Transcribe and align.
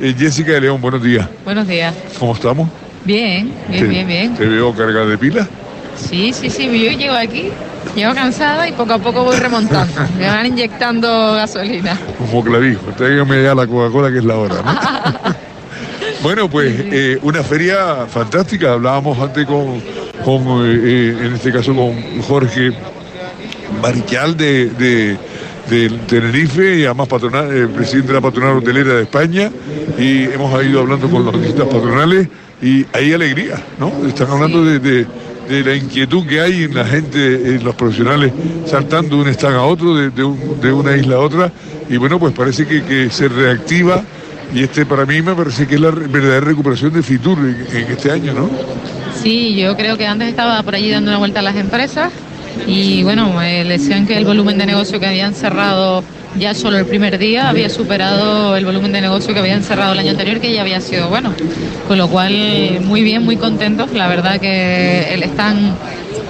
Eh, 0.00 0.14
Jessica 0.16 0.52
de 0.52 0.60
León, 0.62 0.80
buenos 0.80 1.02
días. 1.02 1.26
Buenos 1.44 1.66
días. 1.66 1.94
¿Cómo 2.18 2.34
estamos? 2.34 2.68
Bien, 3.04 3.50
bien, 3.68 3.82
Te- 3.82 3.88
bien, 3.88 4.06
bien. 4.06 4.34
Te 4.34 4.46
veo 4.46 4.74
cargada 4.74 5.06
de 5.06 5.16
pila. 5.16 5.48
Sí, 5.96 6.32
sí, 6.34 6.50
sí, 6.50 6.64
yo 6.66 6.90
llego 6.98 7.14
aquí, 7.14 7.48
llego 7.94 8.12
cansada 8.14 8.68
y 8.68 8.72
poco 8.72 8.92
a 8.94 8.98
poco 8.98 9.24
voy 9.24 9.36
remontando. 9.36 9.94
Me 10.18 10.26
van 10.26 10.46
inyectando 10.46 11.32
gasolina. 11.34 11.98
Como 12.18 12.44
clavijo. 12.44 12.82
Tráigame 12.96 13.42
ya 13.42 13.54
la 13.54 13.66
Coca-Cola 13.66 14.10
que 14.10 14.18
es 14.18 14.24
la 14.24 14.36
hora, 14.36 14.56
¿no? 14.62 15.34
bueno, 16.22 16.50
pues 16.50 16.74
eh, 16.78 17.18
una 17.22 17.42
feria 17.42 18.06
fantástica. 18.06 18.72
Hablábamos 18.74 19.18
antes 19.18 19.46
con, 19.46 19.80
con, 20.22 20.66
eh, 20.66 20.80
eh, 20.84 21.16
en 21.22 21.34
este 21.36 21.50
caso, 21.50 21.74
con 21.74 22.20
Jorge 22.22 22.72
Marichal 23.80 24.36
de, 24.36 24.66
de, 24.70 25.16
del 25.70 26.00
Tenerife 26.00 26.78
y 26.80 26.84
además 26.84 27.08
patronal, 27.08 27.48
eh, 27.56 27.66
presidente 27.66 28.08
de 28.08 28.14
la 28.14 28.20
patronal 28.20 28.56
hotelera 28.58 28.94
de 28.94 29.02
España. 29.02 29.50
Y 29.98 30.24
hemos 30.24 30.64
ido 30.64 30.80
hablando 30.80 31.08
con 31.08 31.24
las 31.24 31.34
distintas 31.34 31.66
patronales 31.68 32.28
y 32.62 32.84
hay 32.92 33.12
alegría, 33.12 33.56
¿no? 33.78 33.92
Están 34.06 34.30
hablando 34.30 34.64
de, 34.64 34.78
de- 34.78 35.06
de 35.48 35.62
la 35.62 35.76
inquietud 35.76 36.26
que 36.26 36.40
hay 36.40 36.64
en 36.64 36.74
la 36.74 36.84
gente, 36.84 37.54
en 37.54 37.62
los 37.62 37.72
profesionales, 37.76 38.32
saltando 38.66 39.14
de 39.16 39.22
un 39.22 39.28
stand 39.28 39.54
a 39.54 39.62
otro, 39.62 39.94
de, 39.94 40.10
de 40.10 40.24
un- 40.24 40.60
de 40.60 40.72
una 40.72 40.96
isla 40.96 41.16
a 41.16 41.20
otra. 41.20 41.52
Y 41.88 41.96
bueno, 41.98 42.18
pues 42.18 42.32
parece 42.34 42.66
que, 42.66 42.82
que 42.82 43.10
se 43.10 43.28
reactiva. 43.28 44.02
Y 44.52 44.62
este 44.64 44.84
para 44.86 45.06
mí 45.06 45.22
me 45.22 45.34
parece 45.34 45.66
que 45.68 45.76
es 45.76 45.80
la 45.80 45.90
verdadera 45.92 46.40
recuperación 46.40 46.92
de 46.92 47.02
Fitur 47.02 47.38
en, 47.38 47.64
en 47.76 47.84
este 47.92 48.10
año, 48.10 48.32
¿no? 48.32 48.50
Sí, 49.22 49.54
yo 49.56 49.76
creo 49.76 49.96
que 49.96 50.06
antes 50.06 50.28
estaba 50.28 50.62
por 50.64 50.74
allí 50.74 50.90
dando 50.90 51.10
una 51.12 51.18
vuelta 51.18 51.38
a 51.40 51.42
las 51.42 51.56
empresas 51.56 52.12
y 52.66 53.02
bueno, 53.02 53.32
me 53.32 53.64
decían 53.64 54.06
que 54.06 54.16
el 54.16 54.24
volumen 54.24 54.58
de 54.58 54.66
negocio 54.66 54.98
que 55.00 55.06
habían 55.06 55.34
cerrado 55.34 56.02
ya 56.38 56.52
solo 56.54 56.76
el 56.78 56.84
primer 56.86 57.16
día 57.18 57.48
había 57.48 57.70
superado 57.70 58.56
el 58.56 58.64
volumen 58.66 58.92
de 58.92 59.00
negocio 59.00 59.32
que 59.32 59.40
habían 59.40 59.62
cerrado 59.62 59.92
el 59.94 59.98
año 60.00 60.10
anterior, 60.10 60.38
que 60.40 60.52
ya 60.52 60.60
había 60.62 60.80
sido 60.80 61.08
bueno. 61.08 61.32
Con 61.88 61.96
lo 61.98 62.08
cual, 62.08 62.80
muy 62.82 63.02
bien, 63.02 63.24
muy 63.24 63.36
contentos. 63.36 63.92
La 63.92 64.06
verdad 64.08 64.38
que 64.40 65.14
el 65.14 65.22
stand 65.22 65.74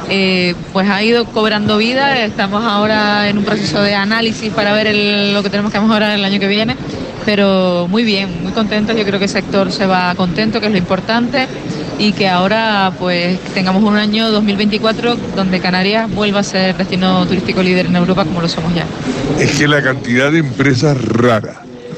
eh, 0.08 0.54
pues 0.72 0.88
ha 0.88 1.02
ido 1.02 1.24
cobrando 1.24 1.76
vida. 1.78 2.24
Estamos 2.24 2.64
ahora 2.64 3.28
en 3.28 3.38
un 3.38 3.44
proceso 3.44 3.82
de 3.82 3.94
análisis 3.94 4.52
para 4.52 4.72
ver 4.72 4.86
el- 4.86 5.34
lo 5.34 5.42
que 5.42 5.50
tenemos 5.50 5.72
que 5.72 5.80
mejorar 5.80 6.12
el 6.12 6.24
año 6.24 6.38
que 6.38 6.46
viene. 6.48 6.76
Pero 7.24 7.88
muy 7.90 8.04
bien, 8.04 8.28
muy 8.44 8.52
contentos. 8.52 8.96
Yo 8.96 9.02
creo 9.04 9.18
que 9.18 9.24
el 9.24 9.30
sector 9.30 9.72
se 9.72 9.86
va 9.86 10.14
contento, 10.14 10.60
que 10.60 10.66
es 10.66 10.72
lo 10.72 10.78
importante. 10.78 11.48
Y 11.98 12.12
que 12.12 12.28
ahora 12.28 12.92
pues 12.98 13.38
tengamos 13.54 13.82
un 13.82 13.96
año 13.96 14.30
2024 14.30 15.16
donde 15.34 15.60
Canarias 15.60 16.10
vuelva 16.12 16.40
a 16.40 16.42
ser 16.42 16.76
destino 16.76 17.24
turístico 17.26 17.62
líder 17.62 17.86
en 17.86 17.96
Europa 17.96 18.24
como 18.24 18.40
lo 18.42 18.48
somos 18.48 18.74
ya. 18.74 18.84
Es 19.40 19.52
que 19.52 19.66
la 19.66 19.82
cantidad 19.82 20.30
de 20.30 20.40
empresas 20.40 21.02
raras 21.02 21.56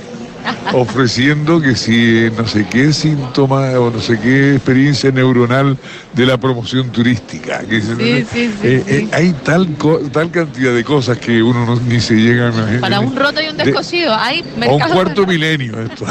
ofreciendo 0.73 1.61
que 1.61 1.75
si 1.75 2.31
no 2.37 2.47
sé 2.47 2.67
qué 2.71 2.93
síntoma 2.93 3.71
o 3.79 3.91
no 3.91 4.01
sé 4.01 4.19
qué 4.21 4.55
experiencia 4.55 5.11
neuronal 5.11 5.77
de 6.15 6.27
la 6.27 6.37
promoción 6.39 6.91
turística. 6.91 7.61
Que 7.61 7.81
se- 7.83 7.97
Sí, 7.97 8.27
sí, 8.33 8.51
sí, 8.51 8.53
eh, 8.63 8.85
sí. 8.87 8.95
eh, 8.95 9.09
hay 9.13 9.33
tal, 9.45 9.75
co- 9.77 9.99
tal 10.13 10.31
cantidad 10.31 10.73
de 10.75 10.85
cosas 10.85 11.19
que 11.19 11.43
uno 11.43 11.67
no- 11.67 11.81
ni 11.81 12.01
se 12.01 12.15
llega 12.15 12.49
a 12.49 12.53
imaginar. 12.53 12.81
Para 12.81 13.01
un 13.01 13.17
roto 13.17 13.41
y 13.43 13.49
un 13.49 13.57
De- 13.57 13.65
descosido, 13.65 14.15
hay 14.15 14.45
un 14.71 14.79
cuarto 14.79 15.27
milenio 15.27 15.81
esto, 15.83 16.07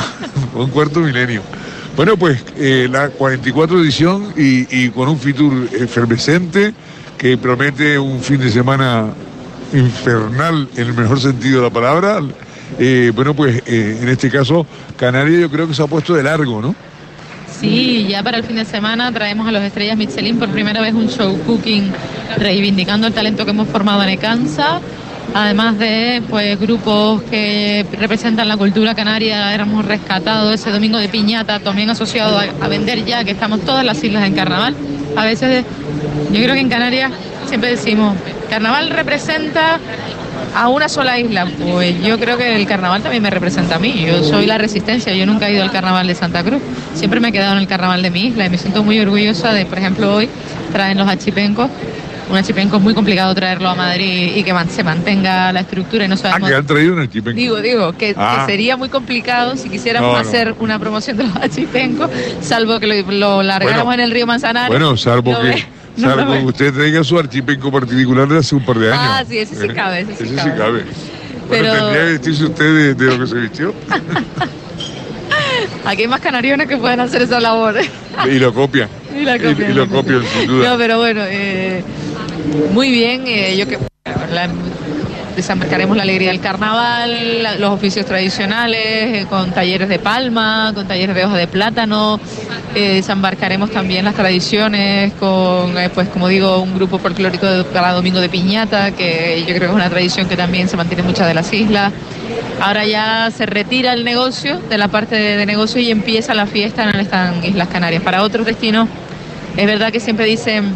un 0.56 0.70
cuarto 0.72 1.00
milenio. 1.00 1.42
Bueno, 1.98 2.16
pues 2.16 2.44
eh, 2.58 2.88
la 2.92 3.10
44 3.10 3.82
edición 3.82 4.32
y, 4.38 4.84
y 4.84 4.90
con 4.90 5.10
un 5.10 5.18
Fitur 5.18 5.68
efervescente 5.74 6.72
que 7.18 7.40
promete 7.40 7.98
un 7.98 8.22
fin 8.22 8.40
de 8.40 8.52
semana 8.52 9.08
infernal 9.74 10.70
en 10.76 10.88
el 10.90 10.94
mejor 10.94 11.20
sentido 11.20 11.58
de 11.58 11.64
la 11.70 11.74
palabra. 11.74 12.20
Eh, 12.78 13.12
bueno, 13.16 13.34
pues 13.34 13.64
eh, 13.66 13.98
en 14.00 14.10
este 14.10 14.30
caso 14.30 14.68
Canarias 14.96 15.42
yo 15.42 15.50
creo 15.50 15.68
que 15.68 15.74
se 15.74 15.82
ha 15.82 15.88
puesto 15.88 16.14
de 16.14 16.22
largo, 16.22 16.62
¿no? 16.62 16.76
Sí, 17.60 18.06
ya 18.08 18.22
para 18.22 18.38
el 18.38 18.44
fin 18.44 18.58
de 18.58 18.66
semana 18.66 19.12
traemos 19.12 19.48
a 19.48 19.52
los 19.52 19.64
estrellas 19.64 19.98
Michelin 19.98 20.38
por 20.38 20.50
primera 20.50 20.80
vez 20.82 20.94
un 20.94 21.10
show 21.10 21.36
cooking 21.48 21.92
reivindicando 22.38 23.08
el 23.08 23.14
talento 23.14 23.44
que 23.44 23.50
hemos 23.50 23.70
formado 23.70 24.04
en 24.04 24.10
Ecansa. 24.10 24.82
Además 25.34 25.78
de 25.78 26.24
pues 26.30 26.60
grupos 26.60 27.22
que 27.24 27.86
representan 28.00 28.48
la 28.48 28.58
cultura 28.58 28.96
canaria, 28.96 29.54
hemos 29.54 29.86
rescatado 29.86 30.52
ese 30.52 30.72
domingo 30.72 30.98
de 30.98 31.10
piñata, 31.10 31.60
también 31.60 31.90
asociado 31.90 32.38
a, 32.38 32.44
a 32.62 32.68
vender 32.68 33.06
ya, 33.06 33.24
que 33.24 33.32
estamos 33.32 33.62
todas 33.62 33.86
las 33.86 34.04
islas 34.04 34.26
en 34.26 34.34
carnaval. 34.34 34.76
A 35.16 35.26
veces, 35.26 35.66
yo 36.32 36.42
creo 36.42 36.54
que 36.54 36.62
en 36.62 36.70
Canarias 36.70 37.12
siempre 37.48 37.72
decimos, 37.72 38.16
carnaval 38.50 38.90
representa 38.90 39.80
a 40.56 40.70
una 40.70 40.90
sola 40.90 41.20
isla. 41.20 41.48
Pues 41.72 42.02
yo 42.04 42.20
creo 42.20 42.38
que 42.38 42.56
el 42.56 42.66
carnaval 42.66 43.02
también 43.02 43.24
me 43.24 43.30
representa 43.30 43.76
a 43.76 43.80
mí. 43.80 44.04
Yo 44.06 44.24
soy 44.24 44.46
la 44.46 44.58
resistencia. 44.58 45.14
Yo 45.14 45.26
nunca 45.26 45.48
he 45.48 45.54
ido 45.54 45.64
al 45.64 45.72
carnaval 45.72 46.08
de 46.08 46.16
Santa 46.16 46.44
Cruz. 46.44 46.62
Siempre 46.96 47.20
me 47.20 47.30
he 47.30 47.32
quedado 47.32 47.54
en 47.54 47.60
el 47.60 47.68
carnaval 47.68 48.02
de 48.02 48.10
mi 48.10 48.28
isla 48.28 48.46
y 48.46 48.50
me 48.50 48.58
siento 48.58 48.84
muy 48.84 49.00
orgullosa 49.00 49.54
de, 49.54 49.66
por 49.66 49.78
ejemplo, 49.78 50.16
hoy 50.16 50.30
traen 50.72 50.98
los 50.98 51.08
achipencos. 51.08 51.70
Un 52.30 52.36
achipenco 52.36 52.76
es 52.76 52.82
muy 52.84 52.94
complicado 52.94 53.34
traerlo 53.34 53.70
a 53.70 53.76
Madrid 53.76 54.34
y 54.36 54.44
que 54.44 54.52
man- 54.54 54.70
se 54.70 54.84
mantenga 54.84 55.54
la 55.54 55.62
estructura 55.62 56.04
y 56.04 56.08
no 56.10 56.16
Ah, 56.16 56.18
sabemos. 56.18 56.50
que 56.50 56.56
han 56.56 56.66
traído 56.66 56.94
un 56.94 57.00
achipenco. 57.00 57.40
Digo, 57.40 57.62
digo, 57.62 57.94
que, 57.98 58.14
Ah. 58.18 58.44
que 58.46 58.52
sería 58.52 58.76
muy 58.76 58.90
complicado 58.90 59.56
si 59.56 59.70
quisiéramos 59.70 60.12
No, 60.12 60.22
no. 60.22 60.28
hacer 60.28 60.54
una 60.60 60.78
promoción 60.78 61.16
de 61.16 61.24
los 61.24 61.36
achipencos, 61.38 62.10
salvo 62.42 62.80
que 62.82 62.88
lo, 62.88 63.12
lo 63.12 63.44
largáramos 63.44 63.86
Bueno, 63.86 64.04
en 64.04 64.10
el 64.10 64.12
río 64.14 64.28
Manzanares. 64.28 64.70
Bueno, 64.70 64.98
salvo 64.98 65.38
que, 65.40 65.48
ve- 65.48 65.64
no 65.96 66.10
salvo 66.16 66.34
que 66.34 66.40
usted 66.44 66.74
traiga 66.74 67.02
su 67.06 67.18
archipenco 67.18 67.72
particular 67.72 68.28
de 68.28 68.40
hace 68.40 68.56
un 68.56 68.66
par 68.66 68.78
de 68.78 68.92
años. 68.92 69.04
Ah, 69.08 69.24
sí, 69.28 69.38
ese 69.38 69.56
sí 69.56 69.66
Eh, 69.66 69.74
cabe, 69.74 70.02
ese 70.02 70.16
sí 70.18 70.24
ese 70.26 70.36
cabe. 70.36 70.52
sí 70.52 70.58
cabe. 70.58 70.84
Pero- 71.50 71.70
Bueno, 71.70 71.86
tendría 71.86 72.04
que 72.04 72.12
vestirse 72.12 72.44
usted 72.44 72.76
de, 72.76 72.94
de 72.94 73.06
lo 73.06 73.20
que 73.24 73.28
se 73.28 73.36
vistió 73.36 73.74
Aquí 75.86 76.02
hay 76.02 76.08
más 76.10 76.20
canariones 76.20 76.68
que 76.68 76.76
pueden 76.76 77.00
hacer 77.00 77.22
esa 77.22 77.40
labor. 77.40 77.76
y 78.30 78.40
lo 78.40 78.54
copian. 78.54 78.90
Y 79.18 79.24
la 79.24 79.40
copian, 79.40 79.72
y 79.72 79.74
lo 79.74 79.88
copian, 79.90 80.22
sin 80.24 80.46
duda. 80.48 80.70
No, 80.70 80.78
pero 80.78 81.00
bueno, 81.00 81.22
eh, 81.26 81.84
muy 82.74 82.92
bien. 82.92 83.24
eh, 83.28 83.56
yo 83.58 83.68
que 83.68 83.78
la- 84.32 84.50
la 85.96 86.02
alegría 86.02 86.32
del 86.32 86.42
carnaval, 86.42 87.60
los 87.60 87.70
oficios 87.72 88.06
tradicionales, 88.08 88.80
eh, 88.80 89.26
con 89.30 89.52
talleres 89.52 89.88
de 89.88 90.00
palma, 90.00 90.72
con 90.74 90.88
talleres 90.88 91.16
de 91.16 91.26
hoja 91.26 91.38
de 91.38 91.48
plátano. 91.48 92.20
eh, 92.76 92.96
desembarcaremos 92.96 93.72
también 93.72 94.06
las 94.06 94.14
tradiciones 94.14 95.14
con, 95.14 95.78
eh, 95.78 95.90
pues 95.90 96.10
como 96.10 96.28
digo, 96.28 96.62
un 96.62 96.76
grupo 96.76 97.00
folclórico 97.00 97.48
para 97.74 97.94
Domingo 97.94 98.20
de 98.20 98.30
Piñata, 98.30 98.92
que 98.92 99.40
yo 99.40 99.56
creo 99.56 99.60
que 99.62 99.66
es 99.68 99.72
una 99.72 99.90
tradición 99.90 100.28
que 100.28 100.36
también 100.36 100.68
se 100.68 100.78
mantiene 100.78 101.02
en 101.02 101.08
muchas 101.08 101.28
de 101.28 101.34
las 101.34 101.52
islas. 101.54 101.92
Ahora 102.60 102.86
ya 102.86 103.32
se 103.36 103.46
retira 103.48 103.94
el 103.94 104.04
negocio 104.04 104.60
de 104.70 104.78
la 104.78 104.90
parte 104.90 105.16
de, 105.16 105.46
negocio 105.46 105.82
y 105.82 105.90
empieza 105.90 106.34
la 106.36 106.46
fiesta 106.46 106.84
en 106.84 106.90
el 107.00 107.46
Islas 107.46 107.68
Canarias. 107.70 108.04
Para 108.04 108.22
otros 108.22 108.46
destinos, 108.46 108.88
es 109.56 109.66
verdad 109.66 109.92
que 109.92 110.00
siempre 110.00 110.26
dicen, 110.26 110.76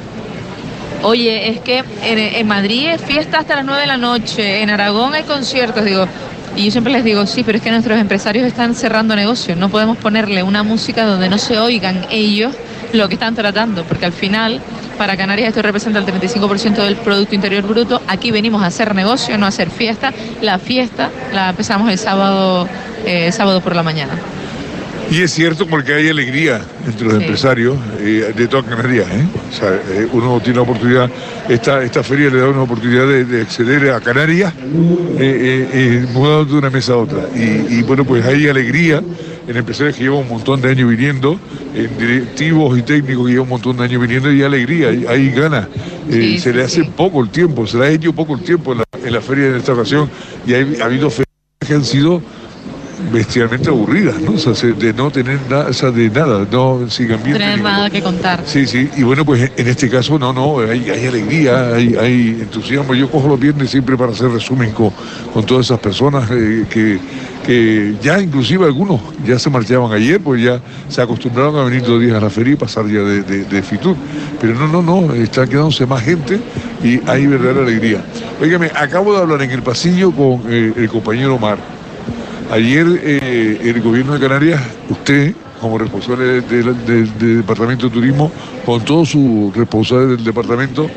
oye, 1.03 1.49
es 1.49 1.59
que 1.59 1.79
en, 2.03 2.19
en 2.19 2.47
Madrid 2.47 2.89
es 2.89 3.01
fiesta 3.01 3.39
hasta 3.39 3.55
las 3.55 3.65
9 3.65 3.81
de 3.81 3.87
la 3.87 3.97
noche, 3.97 4.61
en 4.61 4.69
Aragón 4.69 5.13
hay 5.13 5.23
conciertos, 5.23 5.85
digo, 5.85 6.07
y 6.55 6.65
yo 6.65 6.71
siempre 6.71 6.91
les 6.91 7.03
digo, 7.03 7.25
sí, 7.25 7.43
pero 7.43 7.57
es 7.57 7.63
que 7.63 7.71
nuestros 7.71 7.97
empresarios 7.97 8.45
están 8.45 8.75
cerrando 8.75 9.15
negocios, 9.15 9.57
no 9.57 9.69
podemos 9.69 9.97
ponerle 9.97 10.43
una 10.43 10.63
música 10.63 11.05
donde 11.05 11.29
no 11.29 11.37
se 11.37 11.57
oigan 11.59 12.05
ellos 12.09 12.53
lo 12.93 13.07
que 13.07 13.13
están 13.13 13.35
tratando, 13.35 13.83
porque 13.85 14.05
al 14.05 14.11
final 14.11 14.59
para 14.97 15.15
Canarias 15.15 15.49
esto 15.49 15.61
representa 15.61 15.99
el 15.99 16.05
35% 16.05 16.75
del 16.83 16.97
Producto 16.97 17.35
Interior 17.35 17.63
Bruto, 17.63 18.01
aquí 18.07 18.31
venimos 18.31 18.61
a 18.63 18.67
hacer 18.67 18.93
negocio, 18.93 19.37
no 19.37 19.45
a 19.45 19.49
hacer 19.49 19.69
fiesta, 19.69 20.13
la 20.41 20.59
fiesta 20.59 21.09
la 21.33 21.51
empezamos 21.51 21.89
el 21.89 21.97
sábado, 21.97 22.67
eh, 23.05 23.31
sábado 23.31 23.61
por 23.61 23.75
la 23.75 23.83
mañana. 23.83 24.13
Y 25.11 25.21
es 25.23 25.31
cierto 25.33 25.67
porque 25.67 25.93
hay 25.93 26.07
alegría 26.07 26.61
entre 26.87 27.03
los 27.05 27.15
Sí. 27.15 27.21
empresarios 27.21 27.75
eh, 27.99 28.31
de 28.33 28.47
toda 28.47 28.63
Canarias. 28.63 29.07
¿eh? 29.11 29.25
O 29.49 29.53
sea, 29.53 29.73
eh, 29.89 30.07
uno 30.13 30.39
tiene 30.39 30.55
la 30.55 30.61
oportunidad, 30.61 31.09
esta, 31.49 31.83
esta 31.83 32.01
feria 32.01 32.29
le 32.29 32.39
da 32.39 32.47
una 32.47 32.61
oportunidad 32.61 33.05
de, 33.07 33.25
de 33.25 33.41
acceder 33.41 33.91
a 33.91 33.99
Canarias 33.99 34.53
eh, 35.19 35.67
eh, 35.73 36.05
mudando 36.13 36.53
de 36.53 36.59
una 36.59 36.69
mesa 36.69 36.93
a 36.93 36.97
otra. 36.97 37.25
Y, 37.35 37.75
y, 37.79 37.83
bueno, 37.83 38.05
pues 38.05 38.25
hay 38.25 38.47
alegría 38.47 39.03
en 39.47 39.57
empresarios 39.57 39.97
que 39.97 40.03
llevan 40.03 40.19
un 40.19 40.29
montón 40.29 40.61
de 40.61 40.69
años 40.69 40.89
viniendo, 40.89 41.37
en 41.75 41.97
directivos 41.97 42.79
y 42.79 42.81
técnicos 42.83 43.25
que 43.25 43.31
llevan 43.33 43.43
un 43.47 43.49
montón 43.49 43.75
de 43.77 43.83
años 43.83 44.01
viniendo 44.01 44.31
y 44.31 44.37
hay 44.37 44.43
alegría, 44.43 44.89
hay, 44.89 45.05
hay 45.09 45.29
ganas. 45.31 45.67
Sí, 46.09 46.39
se 46.39 46.51
sí, 46.51 46.57
le 46.57 46.63
hace 46.63 46.83
poco 46.85 47.21
el 47.21 47.29
tiempo, 47.31 47.67
se 47.67 47.77
le 47.77 47.85
ha 47.85 47.89
hecho 47.89 48.13
poco 48.13 48.35
el 48.35 48.43
tiempo 48.43 48.71
en 48.71 48.77
la, 48.77 48.83
en 49.05 49.11
la 49.13 49.19
feria 49.19 49.51
de 49.51 49.57
esta 49.57 49.73
ocasión 49.73 50.09
y 50.47 50.53
hay- 50.53 50.77
ha 50.81 50.85
habido 50.85 51.09
ferias 51.09 51.27
que 51.67 51.73
han 51.73 51.83
sido 51.85 52.21
bestialmente 53.11 53.69
aburridas, 53.69 54.19
¿no? 54.21 54.33
O 54.33 54.37
sea, 54.37 54.53
se- 54.55 54.73
de 54.73 54.93
no 54.93 55.09
tener 55.11 55.39
nada, 55.49 55.67
o 55.69 55.73
sea, 55.73 55.91
de 55.91 56.09
nada, 56.09 56.45
no 56.51 56.79
ambiente. 57.13 57.33
tener 57.33 57.61
nada 57.61 57.89
que 57.89 58.01
contar. 58.01 58.41
Sí, 58.45 58.65
sí, 58.67 58.89
y 58.95 59.03
bueno, 59.03 59.25
pues 59.25 59.51
en 59.55 59.67
este 59.67 59.89
caso 59.89 60.17
no, 60.19 60.33
no, 60.33 60.59
hay, 60.59 60.89
hay 60.89 61.07
alegría, 61.07 61.73
hay, 61.73 61.95
hay 61.95 62.37
entusiasmo. 62.41 62.93
Yo 62.93 63.09
cojo 63.09 63.27
los 63.27 63.39
viernes 63.39 63.69
siempre 63.69 63.97
para 63.97 64.11
hacer 64.11 64.29
resumen 64.29 64.71
con, 64.71 64.91
con 65.33 65.45
todas 65.45 65.65
esas 65.67 65.79
personas 65.79 66.29
eh, 66.31 66.65
que, 66.69 66.99
que 67.45 67.95
ya 68.01 68.19
inclusive 68.19 68.65
algunos 68.65 68.99
ya 69.25 69.39
se 69.39 69.49
marchaban 69.49 69.91
ayer, 69.91 70.19
pues 70.21 70.41
ya 70.41 70.61
se 70.87 71.01
acostumbraron 71.01 71.55
a 71.57 71.63
venir 71.63 71.83
dos 71.83 71.99
días 72.01 72.15
a 72.15 72.21
la 72.21 72.29
feria 72.29 72.53
y 72.53 72.57
pasar 72.57 72.85
ya 72.87 72.99
de, 73.01 73.23
de, 73.23 73.45
de 73.45 73.61
Fitur. 73.63 73.95
Pero 74.39 74.53
no, 74.55 74.67
no, 74.67 74.81
no, 74.81 75.13
está 75.13 75.47
quedándose 75.47 75.85
más 75.85 76.03
gente 76.03 76.39
y 76.83 76.99
hay 77.07 77.27
verdadera 77.27 77.61
alegría. 77.61 78.03
Óigame, 78.41 78.71
acabo 78.75 79.13
de 79.13 79.19
hablar 79.19 79.41
en 79.41 79.51
el 79.51 79.61
pasillo 79.61 80.11
con 80.11 80.41
eh, 80.49 80.73
el 80.75 80.89
compañero 80.89 81.35
Omar. 81.35 81.80
Ayer 82.51 82.85
eh, 83.01 83.61
el 83.63 83.81
gobierno 83.81 84.13
de 84.13 84.19
Canarias, 84.19 84.61
usted 84.89 85.33
como 85.61 85.77
responsable 85.77 86.41
del 86.41 87.37
Departamento 87.37 87.87
de 87.87 87.93
Turismo, 87.93 88.29
con 88.65 88.83
todos 88.83 89.07
sus 89.07 89.55
responsables 89.55 90.17
del 90.17 90.25
departamento, 90.25 90.89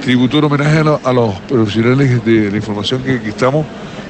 tributó 0.00 0.38
un 0.38 0.44
homenaje 0.44 0.78
a, 0.78 1.12
los 1.12 1.34
profesionales 1.48 2.24
de 2.24 2.52
la 2.52 2.56
información 2.56 3.02
que, 3.02 3.16
estamos, 3.28 3.66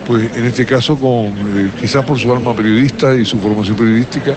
pues 0.07 0.37
en 0.37 0.45
este 0.45 0.67
caso 0.67 0.99
con 0.99 1.29
eh, 1.29 1.71
quizás 1.81 2.05
por 2.05 2.19
su 2.19 2.31
alma 2.31 2.55
periodista 2.55 3.15
y 3.15 3.25
su 3.25 3.39
formación 3.39 3.75
periodística. 3.75 4.35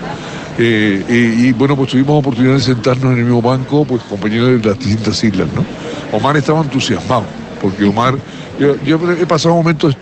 Eh, 0.56 1.36
y, 1.38 1.52
bueno, 1.52 1.76
pues 1.76 1.90
tuvimos 1.90 2.20
oportunidad 2.20 2.54
de 2.54 2.60
sentarnos 2.60 3.12
en 3.12 3.18
el 3.18 3.24
mismo 3.24 3.42
banco, 3.42 3.84
pues 3.84 4.00
compañeros 4.04 4.62
de 4.62 4.68
las 4.70 4.78
distintas 4.78 5.22
islas, 5.22 5.48
¿no? 5.54 5.62
Omar 6.16 6.38
estaba 6.38 6.62
entusiasmado, 6.62 7.24
porque 7.60 7.84
Omar, 7.84 8.14
yo 8.58 8.98
he 9.12 9.26
pasado 9.26 9.56
momentos 9.56 9.94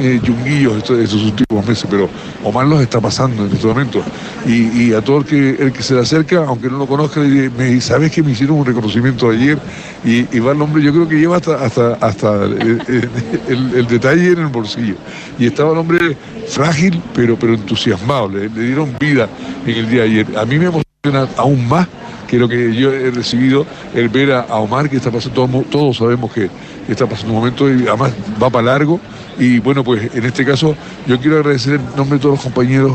eh, 0.00 0.20
yunguillos 0.22 0.76
estos, 0.76 0.98
estos, 0.98 1.22
últimos 1.22 1.66
meses, 1.66 1.86
pero 1.90 2.08
Omar 2.44 2.66
los 2.66 2.80
está 2.80 3.00
pasando 3.00 3.46
en 3.46 3.52
este 3.52 3.66
momento. 3.66 4.02
Y, 4.46 4.92
a 4.92 5.02
todo 5.02 5.18
el 5.18 5.24
que, 5.24 5.50
el 5.50 5.72
que 5.72 5.82
se 5.82 5.94
le 5.94 6.00
acerca, 6.00 6.44
aunque 6.46 6.68
no 6.68 6.78
lo 6.78 6.86
conozca, 6.86 7.20
le 7.20 7.50
me 7.50 7.80
¿sabes 7.80 8.12
que 8.12 8.22
me 8.22 8.32
hicieron 8.32 8.58
un 8.58 8.64
reconocimiento 8.64 9.28
ayer? 9.28 9.58
Y, 10.04 10.22
va 10.38 10.52
el 10.52 10.62
hombre, 10.62 10.82
yo 10.82 10.92
creo 10.92 11.08
que 11.08 11.16
lleva 11.16 11.36
hasta, 11.36 11.64
hasta, 11.64 11.94
hasta 11.94 12.44
el, 12.44 13.86
detalle 13.88 14.32
en 14.32 14.38
el 14.38 14.46
bolsillo. 14.46 14.94
Y 15.38 15.46
estaba 15.46 15.72
el 15.72 15.78
hombre 15.78 16.16
frágil, 16.48 17.02
pero, 17.12 17.36
pero 17.36 17.54
entusiasmado, 17.54 18.28
le, 18.28 18.48
dieron 18.48 18.94
vida 18.98 19.28
en 19.66 19.76
el 19.76 19.90
día 19.90 20.02
de 20.02 20.08
ayer. 20.08 20.26
A 20.38 20.44
mí 20.44 20.58
me 20.58 20.66
emociona 20.66 21.28
aún 21.36 21.68
más 21.68 21.88
que 22.28 22.38
lo 22.38 22.48
que 22.48 22.74
yo 22.74 22.92
he 22.92 23.10
recibido, 23.10 23.66
el 23.94 24.08
ver 24.10 24.32
a, 24.32 24.44
Omar, 24.56 24.88
que 24.88 24.96
está 24.96 25.10
pasando, 25.10 25.46
todos, 25.46 25.70
todos 25.70 25.96
sabemos 25.96 26.32
que 26.32 26.48
está 26.88 27.06
pasando 27.06 27.32
un 27.34 27.40
momento 27.40 27.68
y 27.68 27.88
además 27.88 28.12
va 28.40 28.50
para 28.50 28.66
largo 28.66 29.00
y 29.38 29.60
bueno, 29.60 29.84
pues 29.84 30.14
en 30.14 30.24
este 30.24 30.44
caso 30.44 30.74
yo 31.06 31.18
quiero 31.20 31.36
agradecer 31.36 31.74
en 31.74 31.96
nombre 31.96 32.18
de 32.18 32.22
todos 32.22 32.34
los 32.34 32.42
compañeros 32.42 32.92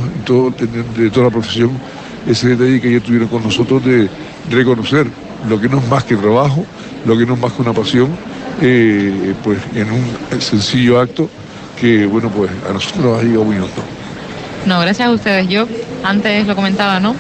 de, 0.97 1.09
toda 1.09 1.27
la 1.27 1.31
profesión 1.31 1.71
ese 2.27 2.49
detalle 2.49 2.81
que 2.81 2.87
ayer 2.89 3.01
tuvieron 3.01 3.27
con 3.27 3.43
nosotros 3.43 3.83
de 3.83 4.09
reconocer 4.49 5.07
lo 5.49 5.59
que 5.59 5.67
no 5.67 5.79
es 5.79 5.87
más 5.87 6.03
que 6.03 6.15
trabajo, 6.15 6.65
lo 7.05 7.17
que 7.17 7.25
no 7.25 7.33
es 7.33 7.39
más 7.39 7.51
que 7.51 7.61
una 7.61 7.73
pasión, 7.73 8.09
eh, 8.61 9.33
pues 9.43 9.59
en 9.75 9.91
un 9.91 10.41
sencillo 10.41 10.99
acto 10.99 11.29
que 11.79 12.05
bueno, 12.05 12.29
pues 12.29 12.49
a 12.69 12.73
nosotros 12.73 13.03
nos 13.03 13.19
ha 13.19 13.23
llegado 13.23 13.43
muy 13.43 13.55
hondo. 13.55 13.83
No, 14.65 14.79
gracias 14.79 15.09
a 15.09 15.11
ustedes. 15.11 15.49
Yo 15.49 15.67
antes 16.03 16.47
lo 16.47 16.55
comentaba, 16.55 17.01
¿no? 17.01 17.15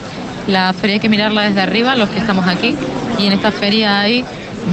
La 0.47 0.71
feria 0.73 0.95
hay 0.95 0.99
que 1.01 1.09
mirarla 1.09 1.43
desde 1.43 1.61
arriba, 1.61 1.95
los 1.95 2.09
que 2.09 2.19
estamos 2.19 2.47
aquí, 2.47 2.75
y 3.19 3.27
en 3.27 3.33
esta 3.33 3.51
feria 3.51 3.99
hay 3.99 4.23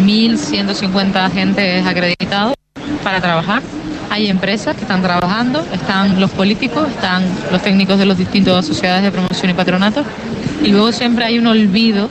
1.150 0.04 1.16
agentes 1.16 1.86
acreditados 1.86 2.54
para 3.02 3.20
trabajar 3.20 3.62
hay 4.10 4.28
empresas 4.28 4.74
que 4.74 4.82
están 4.82 5.02
trabajando, 5.02 5.64
están 5.72 6.20
los 6.20 6.32
políticos, 6.32 6.88
están 6.88 7.24
los 7.52 7.62
técnicos 7.62 7.96
de 7.96 8.06
las 8.06 8.18
distintas 8.18 8.66
sociedades 8.66 9.04
de 9.04 9.12
promoción 9.12 9.50
y 9.50 9.54
patronato. 9.54 10.04
Y 10.64 10.68
luego 10.72 10.90
siempre 10.90 11.24
hay 11.24 11.38
un 11.38 11.46
olvido 11.46 12.10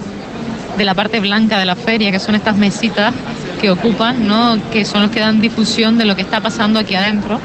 de 0.78 0.86
la 0.86 0.96
parte 0.96 1.19
blanca 1.19 1.60
de 1.60 1.66
la 1.66 1.75
feria, 1.75 2.10
que 2.10 2.19
son 2.19 2.36
estas 2.36 2.56
mesitas 2.56 3.13
que 3.62 3.69
ocupan, 3.69 4.25
¿no? 4.25 4.57
que 4.72 4.86
son 4.86 5.01
los 5.01 5.12
que 5.12 5.19
dan 5.19 5.42
difusión 5.42 5.98
de 5.98 6.06
lo 6.06 6.16
que 6.16 6.22
está 6.22 6.40
pasando 6.40 6.80
aquí 6.80 6.96
adentro. 6.96 7.42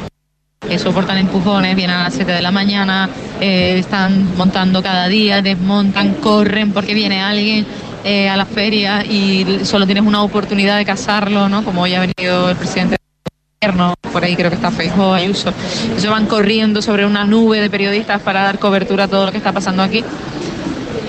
Que 0.61 0.79
soportan 0.79 1.19
empujones, 1.19 1.75
vienen 1.75 1.97
a 1.97 2.05
las 2.05 2.15
7 2.15 2.31
de 2.31 2.41
la 2.41 2.53
mañana, 2.53 3.11
eh, 3.41 3.77
están 3.79 4.37
montando 4.37 4.83
cada 4.83 5.09
día, 5.09 5.43
desmontan, 5.43 6.15
corren 6.15 6.73
porque 6.73 6.95
viene 6.95 7.21
alguien 7.21 7.67
eh, 8.05 8.31
a 8.31 8.37
la 8.37 8.47
feria 8.47 9.05
y 9.05 9.61
solo 9.65 9.85
tienes 9.85 10.05
una 10.05 10.23
oportunidad 10.23 10.79
de 10.79 10.87
casarlo, 10.87 11.51
¿no? 11.51 11.65
Como 11.65 11.83
hoy 11.83 11.95
ha 11.95 12.01
venido 12.01 12.49
el 12.49 12.57
presidente 12.57 12.97
por 14.13 14.25
ahí 14.25 14.37
creo 14.37 14.51
que 14.51 14.57
está 14.57 14.71
Feijóo, 14.71 15.15
Ayuso. 15.15 15.53
Ellos 15.97 16.11
van 16.11 16.27
corriendo 16.27 16.83
sobre 16.83 17.07
una 17.07 17.25
nube 17.25 17.61
de 17.61 17.71
periodistas 17.71 18.21
para 18.23 18.43
dar 18.43 18.59
cobertura 18.59 19.05
a 19.05 19.09
todo 19.09 19.27
lo 19.27 19.33
que 19.33 19.39
está 19.39 19.53
pasando 19.53 19.83
aquí. 19.83 20.05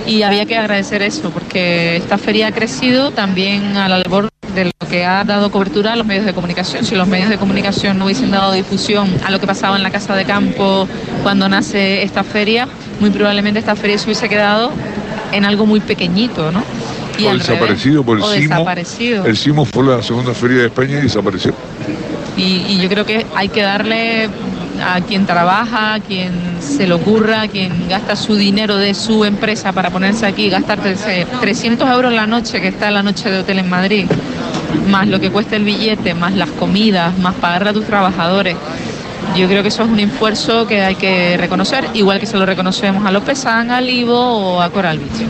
Y 0.07 0.21
había 0.21 0.45
que 0.45 0.57
agradecer 0.57 1.01
eso, 1.01 1.31
porque 1.31 1.97
esta 1.97 2.17
feria 2.17 2.47
ha 2.47 2.51
crecido 2.51 3.11
también 3.11 3.75
a 3.77 3.89
la 3.89 3.99
labor 3.99 4.29
de 4.53 4.65
lo 4.65 4.87
que 4.87 5.05
ha 5.05 5.23
dado 5.23 5.51
cobertura 5.51 5.93
a 5.93 5.95
los 5.95 6.05
medios 6.05 6.25
de 6.25 6.33
comunicación. 6.33 6.85
Si 6.85 6.95
los 6.95 7.07
medios 7.07 7.29
de 7.29 7.37
comunicación 7.37 7.97
no 7.97 8.05
hubiesen 8.05 8.31
dado 8.31 8.53
difusión 8.53 9.09
a 9.25 9.31
lo 9.31 9.39
que 9.39 9.47
pasaba 9.47 9.75
en 9.75 9.83
la 9.83 9.91
casa 9.91 10.15
de 10.15 10.25
campo 10.25 10.87
cuando 11.23 11.49
nace 11.49 12.03
esta 12.03 12.23
feria, 12.23 12.67
muy 12.99 13.09
probablemente 13.09 13.59
esta 13.59 13.75
feria 13.75 13.97
se 13.97 14.05
hubiese 14.05 14.29
quedado 14.29 14.71
en 15.31 15.43
algo 15.43 15.65
muy 15.65 15.79
pequeñito, 15.79 16.51
¿no? 16.51 16.63
Y 17.17 17.25
o 17.25 17.37
desaparecido 17.37 18.03
por 18.03 18.17
el 18.17 18.23
CIMO. 18.23 18.55
Desaparecido. 18.55 19.25
El 19.25 19.37
CIMO 19.37 19.65
fue 19.65 19.83
la 19.83 20.01
segunda 20.01 20.33
feria 20.33 20.59
de 20.59 20.65
España 20.67 20.99
y 20.99 21.03
desapareció. 21.03 21.53
Y, 22.37 22.79
yo 22.79 22.89
creo 22.89 23.05
que 23.05 23.25
hay 23.35 23.49
que 23.49 23.61
darle 23.61 24.29
a 24.83 24.99
quien 25.01 25.25
trabaja, 25.25 25.93
a 25.95 25.99
quien 25.99 26.33
se 26.59 26.87
le 26.87 26.93
ocurra, 26.93 27.43
a 27.43 27.47
quien 27.47 27.87
gasta 27.87 28.15
su 28.15 28.35
dinero 28.35 28.75
de 28.77 28.93
su 28.93 29.23
empresa 29.23 29.71
para 29.71 29.89
ponerse 29.89 30.25
aquí, 30.25 30.49
gastar 30.49 30.79
300 30.79 31.89
euros 31.89 32.13
la 32.13 32.27
noche, 32.27 32.59
que 32.59 32.67
está 32.67 32.91
la 32.91 33.03
noche 33.03 33.29
de 33.29 33.39
hotel 33.39 33.59
en 33.59 33.69
Madrid, 33.69 34.05
más 34.89 35.07
lo 35.07 35.19
que 35.19 35.31
cuesta 35.31 35.55
el 35.55 35.63
billete, 35.63 36.13
más 36.13 36.33
las 36.33 36.49
comidas, 36.51 37.17
más 37.19 37.35
pagarle 37.35 37.69
a 37.69 37.73
tus 37.73 37.85
trabajadores. 37.85 38.57
Yo 39.35 39.47
creo 39.47 39.63
que 39.63 39.69
eso 39.69 39.83
es 39.83 39.89
un 39.89 39.99
esfuerzo 39.99 40.67
que 40.67 40.81
hay 40.81 40.95
que 40.95 41.37
reconocer, 41.37 41.87
igual 41.93 42.19
que 42.19 42.25
se 42.25 42.37
lo 42.37 42.45
reconocemos 42.45 43.05
a 43.05 43.11
López 43.11 43.39
San, 43.39 43.71
a 43.71 43.81
Livo 43.81 44.17
o 44.17 44.61
a 44.61 44.69
Coral 44.69 44.99
Beach. 44.99 45.27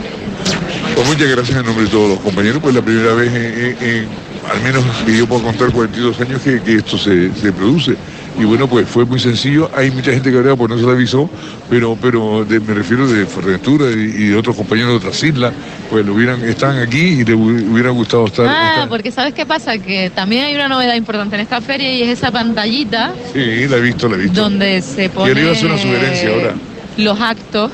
Pues 0.96 1.08
muchas 1.08 1.28
gracias 1.30 1.58
en 1.58 1.66
nombre 1.66 1.86
de 1.86 1.92
todos 1.92 2.10
los 2.10 2.20
compañeros, 2.20 2.60
pues 2.62 2.74
la 2.74 2.82
primera 2.82 3.14
vez 3.14 3.34
en 3.34 4.25
al 4.52 4.62
menos 4.62 4.84
que 5.06 5.18
yo 5.18 5.28
puedo 5.28 5.44
contar 5.44 5.72
42 5.72 6.20
años 6.22 6.42
que, 6.42 6.76
esto 6.76 6.98
se, 6.98 7.30
produce. 7.52 7.96
Y 8.38 8.44
bueno, 8.44 8.68
pues 8.68 8.88
fue 8.88 9.06
muy 9.06 9.20
sencillo. 9.20 9.72
Hay 9.76 9.92
mucha 9.92 10.12
gente 10.12 10.30
que 10.30 10.38
ahora 10.38 10.56
pues 10.56 10.70
no 10.70 10.78
se 10.78 10.90
avisó, 10.90 11.30
pero, 11.70 11.98
pero 12.02 12.46
me 12.46 12.74
refiero 12.74 13.08
de 13.08 13.26
Fuerteventura 13.26 13.90
y, 13.92 14.28
de 14.28 14.36
otros 14.36 14.56
compañeros 14.56 14.92
de 14.92 14.98
otras 14.98 15.24
islas, 15.24 15.54
pues 15.90 16.06
lo 16.06 16.14
hubieran, 16.14 16.44
están 16.44 16.80
aquí 16.80 17.00
y 17.00 17.24
les 17.24 17.36
hubiera 17.36 17.92
gustado 17.92 18.26
estar. 18.26 18.46
Ah, 18.48 18.86
porque 18.90 19.12
¿sabes 19.12 19.34
qué 19.34 19.46
pasa? 19.46 19.78
Que 19.78 20.10
también 20.10 20.46
hay 20.46 20.56
una 20.56 20.68
novedad 20.68 20.96
importante 20.96 21.36
en 21.36 21.42
esta 21.42 21.62
feria 21.62 21.94
y 21.94 22.02
es 22.04 22.10
esa 22.10 22.32
pantallita. 22.32 23.14
Sí, 23.32 23.68
la 23.68 23.78
he 23.78 23.82
visto, 23.82 24.10
la 24.10 24.16
he 24.16 24.20
visto. 24.20 24.42
Donde 24.42 24.82
se 24.82 25.10
pone. 25.10 25.34
Quiero 25.34 25.52
hacer 25.52 25.68
una 25.68 25.78
sugerencia 25.78 26.30
ahora. 26.30 26.54
Los 26.98 27.20
actos 27.22 27.72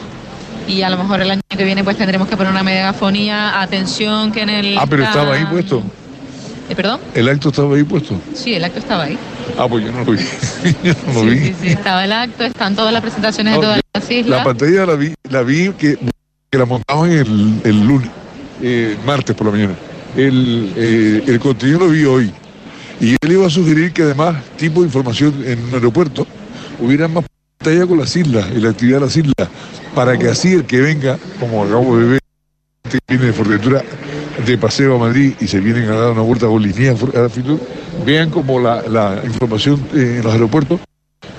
y 0.68 0.84
a 0.84 0.90
lo 0.90 0.98
mejor 0.98 1.22
el 1.22 1.32
año 1.32 1.42
que 1.50 1.64
viene 1.64 1.84
pues 1.84 1.98
tendremos 1.98 2.28
que 2.28 2.38
poner 2.38 2.52
una 2.52 2.64
megafonía, 2.64 3.62
atención 3.62 4.32
que 4.32 4.42
en 4.42 4.50
el... 4.50 4.78
Ah, 4.78 4.86
pero 4.88 5.04
estaba 5.04 5.34
ahí 5.34 5.46
puesto. 5.46 5.84
¿Eh, 6.72 6.76
¿Perdón? 6.76 7.02
¿El 7.14 7.28
acto 7.28 7.50
estaba 7.50 7.76
ahí 7.76 7.84
puesto? 7.84 8.18
Sí, 8.34 8.54
el 8.54 8.64
acto 8.64 8.80
estaba 8.80 9.04
ahí. 9.04 9.18
Ah, 9.58 9.68
pues 9.68 9.84
yo 9.84 9.92
no 9.92 10.06
lo 10.06 10.14
vi. 10.14 10.20
yo 10.84 10.94
no 11.06 11.14
lo 11.14 11.30
vi. 11.30 11.40
Sí, 11.40 11.56
sí, 11.62 11.68
estaba 11.68 12.06
el 12.06 12.14
acto, 12.14 12.46
están 12.46 12.78
todas 12.78 12.94
las 12.94 13.02
presentaciones 13.02 13.56
de 13.56 13.60
todas 13.60 13.82
las 13.94 14.10
islas. 14.10 14.40
La 14.40 14.44
pantalla 14.46 14.86
la 14.86 14.96
vi, 14.96 15.14
la 15.30 15.42
vi 15.42 15.70
que, 15.74 15.98
que 16.50 16.58
la 16.58 16.64
montaban 16.64 17.12
el, 17.12 17.60
el 17.66 17.86
lunes, 17.86 18.10
eh, 18.62 18.96
martes 19.06 19.36
por 19.36 19.48
la 19.48 19.51
mañana. 19.51 19.74
El, 20.16 20.72
eh, 20.78 21.24
el 21.28 21.40
contenido 21.42 21.80
lo 21.80 21.90
vi 21.90 22.06
hoy. 22.06 22.32
Y 23.01 23.18
él 23.22 23.32
iba 23.34 23.48
a 23.48 23.50
sugerir 23.50 23.92
que 23.92 24.04
además, 24.04 24.42
tipo 24.56 24.80
de 24.80 24.86
información 24.86 25.44
en 25.46 25.62
un 25.66 25.74
aeropuerto, 25.74 26.25
hubiera 26.80 27.10
más 27.10 27.25
pantalla 27.58 27.86
con 27.86 27.98
las 27.98 28.16
islas 28.16 28.48
y 28.56 28.62
la 28.62 28.70
actividad 28.70 29.00
de 29.00 29.06
las 29.08 29.18
islas, 29.18 29.50
para 29.94 30.18
que 30.18 30.30
así 30.30 30.54
el 30.54 30.63
que 30.63 30.80
venga, 30.80 31.20
como 31.38 31.66
acabo 31.66 31.98
de 31.98 32.06
ver, 32.06 32.22
viene 33.10 33.25
de 33.25 33.34
Fortentura, 33.34 33.84
de 34.46 34.58
paseo 34.58 34.96
a 34.96 35.00
Madrid 35.00 35.34
y 35.40 35.48
se 35.48 35.60
vienen 35.60 35.90
a 35.90 35.96
dar 35.96 36.12
una 36.12 36.22
vuelta 36.22 36.48
con 36.48 36.62
línea 36.62 36.92
a 36.92 37.20
la 37.20 37.30
Fitur, 37.30 37.60
vean 38.06 38.30
como 38.30 38.60
la, 38.60 39.22
información 39.24 39.82
en 39.94 40.24
los 40.24 40.34
aeropuertos, 40.34 40.80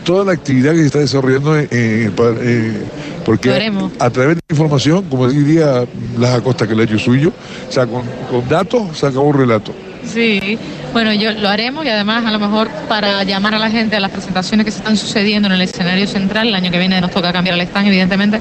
toda 0.05 0.25
la 0.25 0.33
actividad 0.33 0.73
que 0.73 0.79
se 0.79 0.87
está 0.87 0.99
desarrollando 0.99 1.55
porque 3.25 3.51
a, 3.99 4.11
través 4.11 4.37
de 4.37 4.43
la 4.49 4.55
información, 4.55 5.05
como 5.09 5.29
diría 5.29 5.85
Las 6.19 6.35
Acosta 6.35 6.67
que 6.67 6.75
le 6.75 6.83
ha 6.83 6.85
hecho 6.85 6.99
suyo, 6.99 7.33
o 7.69 7.73
sea, 7.73 7.87
con, 7.87 8.03
datos 8.49 8.99
se 8.99 9.07
acabó 9.07 9.29
un 9.29 9.39
relato. 9.39 9.73
Sí, 10.05 10.59
bueno, 10.93 11.13
yo 11.13 11.31
lo 11.33 11.49
haremos 11.49 11.85
y 11.87 11.89
además 11.89 12.27
a 12.27 12.33
lo 12.33 12.41
mejor 12.41 12.69
para 12.89 13.23
llamar 13.23 13.55
a 13.55 13.59
la 13.61 13.71
gente 13.71 13.95
a 13.95 14.01
las 14.01 14.11
presentaciones 14.11 14.67
que 14.67 14.73
se 14.73 14.79
están 14.79 14.97
sucediendo 14.97 15.47
en 15.47 15.55
el 15.55 15.63
escenario 15.63 16.09
central, 16.09 16.49
el 16.49 16.55
año 16.55 16.73
que 16.73 16.79
viene 16.79 17.01
nos 17.01 17.13
toca 17.13 17.33
cambiar 17.33 17.55
el 17.55 17.61
stand, 17.63 17.87
evidentemente, 17.87 18.41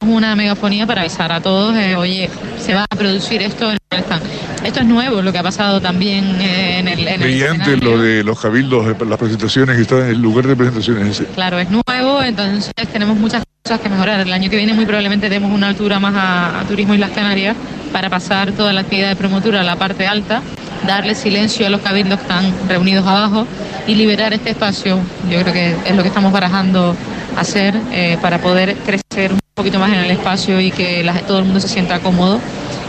una 0.00 0.34
megafonía 0.34 0.86
para 0.86 1.02
avisar 1.02 1.30
a 1.30 1.40
todos, 1.40 1.74
oye, 1.96 2.30
se 2.70 2.76
va 2.76 2.86
a 2.88 2.96
producir 2.96 3.42
esto 3.42 3.72
en 3.72 3.78
el 3.90 3.98
stand. 3.98 4.22
Esto 4.62 4.78
es 4.78 4.86
nuevo, 4.86 5.22
lo 5.22 5.32
que 5.32 5.38
ha 5.38 5.42
pasado 5.42 5.80
también 5.80 6.40
eh, 6.40 6.78
en 6.78 6.86
el... 6.86 7.08
En 7.08 7.20
Brillante 7.20 7.76
lo 7.78 7.98
de 7.98 8.22
los 8.22 8.38
cabildos, 8.38 8.96
las 9.08 9.18
presentaciones 9.18 9.74
que 9.74 9.82
están 9.82 10.02
en 10.02 10.10
el 10.10 10.22
lugar 10.22 10.46
de 10.46 10.54
presentaciones 10.54 11.08
ese. 11.08 11.24
Claro, 11.34 11.58
es 11.58 11.68
nuevo, 11.68 12.22
entonces 12.22 12.72
tenemos 12.92 13.16
muchas 13.16 13.42
cosas 13.64 13.80
que 13.80 13.88
mejorar. 13.88 14.20
El 14.20 14.32
año 14.32 14.48
que 14.48 14.56
viene 14.56 14.72
muy 14.72 14.86
probablemente 14.86 15.28
demos 15.28 15.50
una 15.50 15.66
altura 15.66 15.98
más 15.98 16.14
a, 16.16 16.64
Turismo 16.68 16.94
y 16.94 16.98
las 16.98 17.10
Canarias 17.10 17.56
para 17.90 18.08
pasar 18.08 18.52
toda 18.52 18.72
la 18.72 18.82
actividad 18.82 19.08
de 19.08 19.16
promotura 19.16 19.62
a 19.62 19.64
la 19.64 19.74
parte 19.74 20.06
alta, 20.06 20.40
darle 20.86 21.16
silencio 21.16 21.66
a 21.66 21.70
los 21.70 21.80
cabildos 21.80 22.20
que 22.20 22.22
están 22.22 22.54
reunidos 22.68 23.04
abajo 23.04 23.48
y 23.88 23.96
liberar 23.96 24.32
este 24.32 24.50
espacio. 24.50 25.00
Yo 25.28 25.40
creo 25.40 25.52
que 25.52 25.74
es 25.86 25.96
lo 25.96 26.02
que 26.02 26.08
estamos 26.08 26.30
barajando 26.30 26.94
hacer 27.36 27.74
eh, 27.90 28.16
para 28.22 28.38
poder 28.40 28.76
crecer 28.76 29.32
un 29.32 29.40
poquito 29.54 29.80
más 29.80 29.92
en 29.92 29.98
el 29.98 30.10
espacio 30.12 30.60
y 30.60 30.70
que 30.70 31.04
todo 31.26 31.40
el 31.40 31.46
mundo 31.46 31.58
se 31.58 31.66
sienta 31.66 31.98
cómodo 31.98 32.40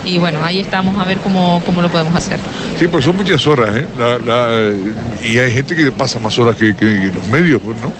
y 0.03 0.17
bueno, 0.17 0.43
ahí 0.43 0.59
estamos 0.59 0.97
a 0.99 1.05
ver 1.05 1.17
cómo, 1.19 1.61
cómo 1.65 1.81
lo 1.81 1.89
podemos 1.89 2.15
hacer. 2.15 2.39
Sí, 2.79 2.87
pues 2.87 3.05
son 3.05 3.15
muchas 3.15 3.45
horas, 3.47 3.75
¿eh? 3.75 3.85
y 5.23 5.37
hay 5.37 5.51
gente 5.51 5.75
que 5.75 5.91
pasa 5.91 6.19
más 6.19 6.37
horas 6.39 6.55
que, 6.55 6.73
los 7.13 7.27
medios, 7.27 7.61
pues, 7.63 7.77
¿no? 7.81 7.91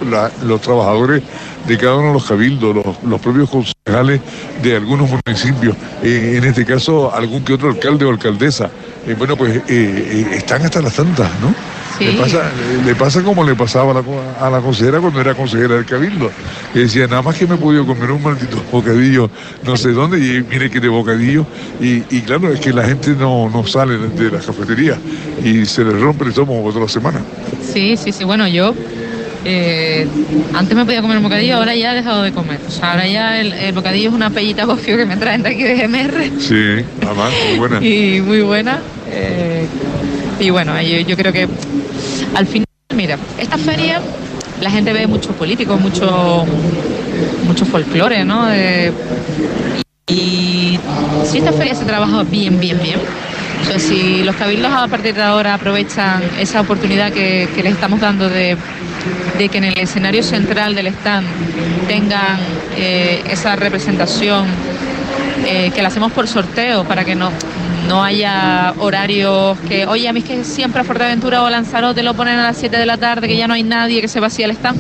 los 0.46 0.62
trabajadores 0.62 1.22
de 1.68 1.78
cada 1.78 1.96
uno 1.96 2.08
de 2.08 2.14
los 2.14 2.26
cabildos, 2.26 2.76
los, 3.04 3.22
propios 3.22 3.50
concejales 3.50 4.22
de 4.64 4.76
algunos 4.76 5.10
municipios, 5.10 5.76
eh, 6.04 6.36
en 6.38 6.44
este 6.44 6.66
caso 6.66 7.14
algún 7.14 7.44
que 7.44 7.54
otro 7.54 7.70
alcalde 7.70 8.06
o 8.06 8.10
alcaldesa, 8.10 8.70
eh, 9.08 9.16
bueno, 9.18 9.36
pues 9.36 9.62
eh, 9.68 10.28
están 10.34 10.64
hasta 10.64 10.82
las 10.82 10.94
tantas, 10.94 11.30
¿no? 11.40 11.54
Le, 12.00 12.14
pasa, 12.14 12.52
le 12.86 12.96
pasa 12.96 13.24
como 13.24 13.44
le 13.44 13.56
pasaba 13.56 13.92
a 13.92 13.96
la, 13.96 14.04
a 14.40 14.50
la 14.50 14.60
consejera 14.60 15.00
cuando 15.00 15.22
era 15.22 15.36
consejera 15.36 15.76
del 15.76 15.86
Cabildo. 15.86 16.32
Que 16.74 16.80
decía, 16.80 17.08
nada 17.08 17.22
más 17.22 17.38
que 17.38 17.46
me 17.46 17.56
he 17.56 17.58
podido 17.58 17.86
comer 17.86 18.12
un 18.12 18.24
maldito 18.24 18.58
bocadillo, 18.72 19.30
no 19.64 19.76
sé 19.78 19.92
dónde, 19.92 20.18
y 20.20 20.44
mire 20.44 20.70
que 20.70 20.80
de 20.80 20.88
bocadillo. 20.88 21.46
Y, 21.80 22.22
claro, 22.22 22.52
es 22.52 22.60
que 22.60 22.74
la 22.74 22.86
gente 22.86 23.12
no, 23.12 23.50
no 23.50 23.66
sale 23.66 23.98
de 23.98 24.32
la 24.32 24.40
cafetería 24.40 24.98
y 25.44 25.66
se 25.66 25.84
le 25.84 25.92
rompe 25.92 26.24
el 26.24 26.30
estómago 26.30 26.64
otra 26.64 26.88
semana. 26.88 27.20
Sí, 27.74 27.98
sí, 27.98 28.12
sí. 28.12 28.24
Bueno, 28.24 28.48
yo 28.48 28.74
eh, 29.44 30.08
antes 30.54 30.76
me 30.76 30.86
podía 30.86 31.02
comer 31.02 31.18
un 31.18 31.24
bocadillo, 31.24 31.56
ahora 31.56 31.76
ya 31.76 31.94
he 31.94 31.96
dejado 31.96 32.22
de 32.24 32.32
comer. 32.32 32.60
O 32.68 32.72
sea, 32.72 32.92
ahora 32.92 33.08
ya 33.08 33.40
el, 33.40 33.74
bocadillo 33.74 34.10
es 34.10 34.16
una 34.16 34.30
pellita 34.30 34.66
gofio 34.66 34.98
que 34.98 35.06
me 35.06 35.18
traen 35.18 35.44
de 35.44 35.50
aquí 35.50 35.64
de 35.64 35.76
GMR. 35.76 36.40
Sí, 36.40 36.86
además, 37.06 37.32
muy 37.50 37.60
buena. 37.60 37.82
y 37.86 38.22
muy 38.22 38.42
buena. 38.42 38.80
Eh, 39.10 39.66
y 40.40 40.50
bueno, 40.50 40.80
yo 40.82 41.16
creo 41.18 41.34
que 41.34 41.48
al 42.34 42.48
final, 42.48 42.68
mira, 42.96 43.18
esta 43.38 43.58
feria 43.58 44.02
la 44.62 44.70
gente 44.70 44.94
ve 44.94 45.08
muchos 45.08 45.36
políticos, 45.36 45.80
mucho, 45.80 46.46
mucho 47.46 47.66
folclore, 47.66 48.24
¿no? 48.24 48.48
y 50.08 50.78
si 51.26 51.38
esta 51.38 51.54
feria 51.54 51.74
se 51.74 51.86
trabaja 51.86 52.24
bien, 52.24 52.60
bien, 52.60 52.80
bien, 52.82 53.00
o 53.74 53.80
si 53.80 54.24
los 54.24 54.36
cabildos 54.36 54.72
a 54.72 54.88
partir 54.88 55.16
de 55.16 55.22
ahora 55.22 55.54
aprovechan 55.54 56.22
esa 56.40 56.62
oportunidad 56.62 57.12
que, 57.12 57.48
les 57.56 57.74
estamos 57.74 58.02
dando 58.02 58.30
de, 58.30 58.58
que 59.38 59.58
en 59.58 59.64
el 59.64 59.78
escenario 59.80 60.22
central 60.24 60.76
del 60.76 60.88
stand 60.88 61.28
tengan 61.88 62.40
eh, 62.78 63.24
esa 63.30 63.56
representación 63.56 64.46
eh, 65.48 65.72
que 65.74 65.82
la 65.82 65.88
hacemos 65.88 66.12
por 66.12 66.28
sorteo 66.28 66.84
para 66.84 67.04
que 67.04 67.16
no, 67.16 67.32
no 67.88 68.04
haya 68.04 68.74
horarios 68.80 69.58
que, 69.68 69.86
oye, 69.88 70.08
a 70.08 70.14
mí 70.14 70.20
es 70.20 70.26
que 70.26 70.44
siempre 70.44 70.82
a 70.82 70.84
Fuerteventura 70.84 71.44
o 71.44 71.50
Lanzarote 71.50 72.04
lo 72.04 72.14
ponen 72.14 72.40
a 72.40 72.44
las 72.44 72.58
7 72.58 72.78
de 72.78 72.86
la 72.86 72.98
tarde, 72.98 73.28
que 73.28 73.38
ya 73.38 73.48
no 73.48 73.54
hay 73.54 73.64
nadie, 73.64 74.02
que 74.02 74.08
se 74.08 74.20
vacía 74.20 74.46
el 74.46 74.52
stand. 74.52 74.80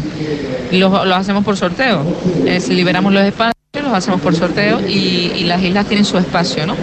Los, 0.71 0.93
hacemos 0.93 1.43
por 1.43 1.57
sorteo. 1.57 2.03
Eh, 2.45 2.59
si 2.59 2.73
liberamos 2.73 3.11
los 3.13 3.23
espacios, 3.23 3.55
los 3.73 3.93
hacemos 3.93 4.21
por 4.21 4.35
sorteo 4.35 4.79
y, 4.87 5.31
y 5.35 5.43
las 5.45 5.61
islas 5.61 5.85
tienen 5.87 6.05
su 6.05 6.17
espacio, 6.17 6.65
¿no? 6.65 6.75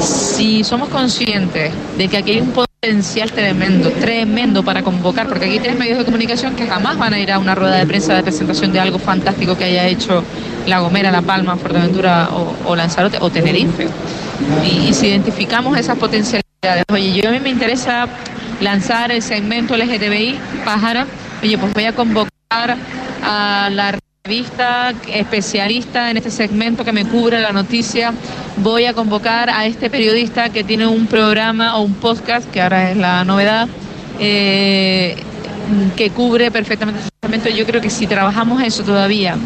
Si 0.00 0.62
somos 0.64 0.88
conscientes 0.88 1.72
de 1.96 2.08
que 2.08 2.18
aquí 2.18 2.32
hay 2.32 2.40
un 2.40 2.52
potencial 2.80 3.32
tremendo, 3.32 3.90
tremendo 3.90 4.62
para 4.62 4.82
convocar, 4.82 5.26
porque 5.26 5.46
aquí 5.46 5.58
tienes 5.58 5.76
medios 5.76 5.98
de 5.98 6.04
comunicación 6.04 6.54
que 6.54 6.64
jamás 6.64 6.96
van 6.96 7.12
a 7.12 7.18
ir 7.18 7.32
a 7.32 7.40
una 7.40 7.56
rueda 7.56 7.76
de 7.76 7.86
prensa 7.86 8.14
de 8.14 8.22
presentación 8.22 8.72
de 8.72 8.78
algo 8.78 9.00
fantástico 9.00 9.56
que 9.56 9.64
haya 9.64 9.88
hecho 9.88 10.22
La 10.66 10.78
Gomera, 10.78 11.10
La 11.10 11.22
Palma, 11.22 11.56
Fuerteventura 11.56 12.28
o, 12.64 12.76
Lanzarote 12.76 13.18
o 13.20 13.30
Tenerife. 13.30 13.88
Y, 14.64 14.92
si 14.92 15.08
identificamos 15.08 15.76
esas 15.76 15.98
potencialidades, 15.98 16.84
oye, 16.92 17.12
yo 17.12 17.28
a 17.28 17.32
mí 17.32 17.40
me 17.40 17.50
interesa 17.50 18.08
lanzar 18.60 19.10
el 19.12 19.22
segmento 19.22 19.76
LGTBI 19.76 20.38
Pájara, 20.64 21.06
oye, 21.42 21.58
pues 21.58 21.72
voy 21.72 21.84
a 21.84 21.94
convocar 21.94 22.76
a 23.22 23.68
la 23.70 23.98
revista 24.24 24.92
especialista 25.12 26.10
en 26.10 26.18
este 26.18 26.30
segmento 26.30 26.84
que 26.84 26.92
me 26.92 27.04
cubre 27.04 27.40
la 27.40 27.52
noticia. 27.52 28.12
Voy 28.58 28.84
a 28.84 28.92
convocar 28.92 29.48
a 29.50 29.66
este 29.66 29.88
periodista 29.90 30.50
que 30.50 30.64
tiene 30.64 30.86
un 30.86 31.06
programa 31.06 31.76
o 31.76 31.82
un 31.82 31.94
podcast, 31.94 32.50
que 32.50 32.60
ahora 32.60 32.90
es 32.90 32.96
la 32.96 33.24
novedad, 33.24 33.68
eh, 34.18 35.16
que 35.96 36.10
cubre 36.10 36.50
perfectamente 36.50 37.00
este 37.00 37.14
segmento. 37.22 37.48
Yo 37.48 37.64
creo 37.64 37.80
que 37.80 37.90
si 37.90 38.06
trabajamos 38.06 38.62
eso 38.62 38.82
todavía 38.82 39.36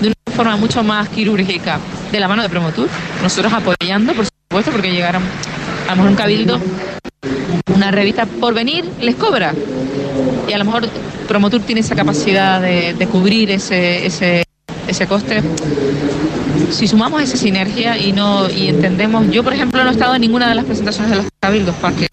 de 0.00 0.08
una 0.08 0.36
forma 0.36 0.56
mucho 0.56 0.82
más 0.84 1.08
quirúrgica, 1.08 1.80
de 2.12 2.20
la 2.20 2.28
mano 2.28 2.42
de 2.42 2.48
Promotur, 2.48 2.88
nosotros 3.22 3.52
apoyando, 3.52 4.14
por 4.14 4.26
supuesto, 4.48 4.72
porque 4.72 4.90
llegaron 4.90 5.22
a 5.86 5.90
lo 5.90 5.96
mejor 5.96 6.10
un 6.10 6.16
cabildo, 6.16 6.60
una 7.74 7.90
revista 7.90 8.24
por 8.24 8.54
venir, 8.54 8.88
les 9.00 9.14
cobra. 9.14 9.52
Y 10.48 10.52
a 10.54 10.58
lo 10.58 10.64
mejor 10.64 10.88
Promotur 11.26 11.60
tiene 11.60 11.82
esa 11.82 11.94
capacidad 11.94 12.58
de, 12.60 13.08
cubrir 13.12 13.50
ese, 13.50 14.06
ese, 14.06 14.44
ese 14.86 15.06
coste. 15.06 15.42
Si 16.70 16.88
sumamos 16.88 17.22
esa 17.22 17.36
sinergia 17.36 17.98
y 17.98 18.12
no 18.12 18.48
y 18.48 18.68
entendemos, 18.68 19.30
yo 19.30 19.44
por 19.44 19.52
ejemplo 19.52 19.84
no 19.84 19.90
he 19.90 19.92
estado 19.92 20.14
en 20.14 20.22
ninguna 20.22 20.48
de 20.48 20.54
las 20.54 20.64
presentaciones 20.64 21.10
de 21.10 21.16
los 21.18 21.26
cabildos 21.40 21.74
para 21.76 21.94
que 21.94 22.08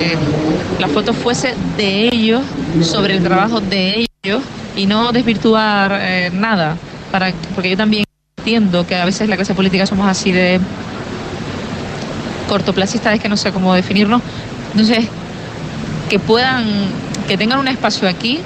la 0.79 0.89
foto 0.89 1.13
fuese 1.13 1.53
de 1.77 2.09
ellos, 2.09 2.41
sobre 2.81 3.15
el 3.15 3.23
trabajo 3.23 3.61
de 3.61 4.07
ellos 4.23 4.43
y 4.75 4.85
no 4.87 5.13
desvirtuar 5.13 5.97
eh, 6.01 6.31
nada, 6.33 6.75
para, 7.11 7.31
porque 7.53 7.69
yo 7.69 7.77
también 7.77 8.03
entiendo 8.37 8.85
que 8.85 8.95
a 8.95 9.05
veces 9.05 9.29
la 9.29 9.37
clase 9.37 9.55
política 9.55 9.85
somos 9.85 10.07
así 10.09 10.33
de 10.33 10.59
cortoplacistas, 12.47 13.15
es 13.15 13.21
que 13.21 13.29
no 13.29 13.37
sé 13.37 13.51
cómo 13.51 13.73
definirnos. 13.73 14.21
Entonces, 14.71 15.05
que 16.09 16.19
puedan, 16.19 16.65
que 17.27 17.37
tengan 17.37 17.59
un 17.59 17.67
espacio 17.67 18.07
aquí 18.07 18.39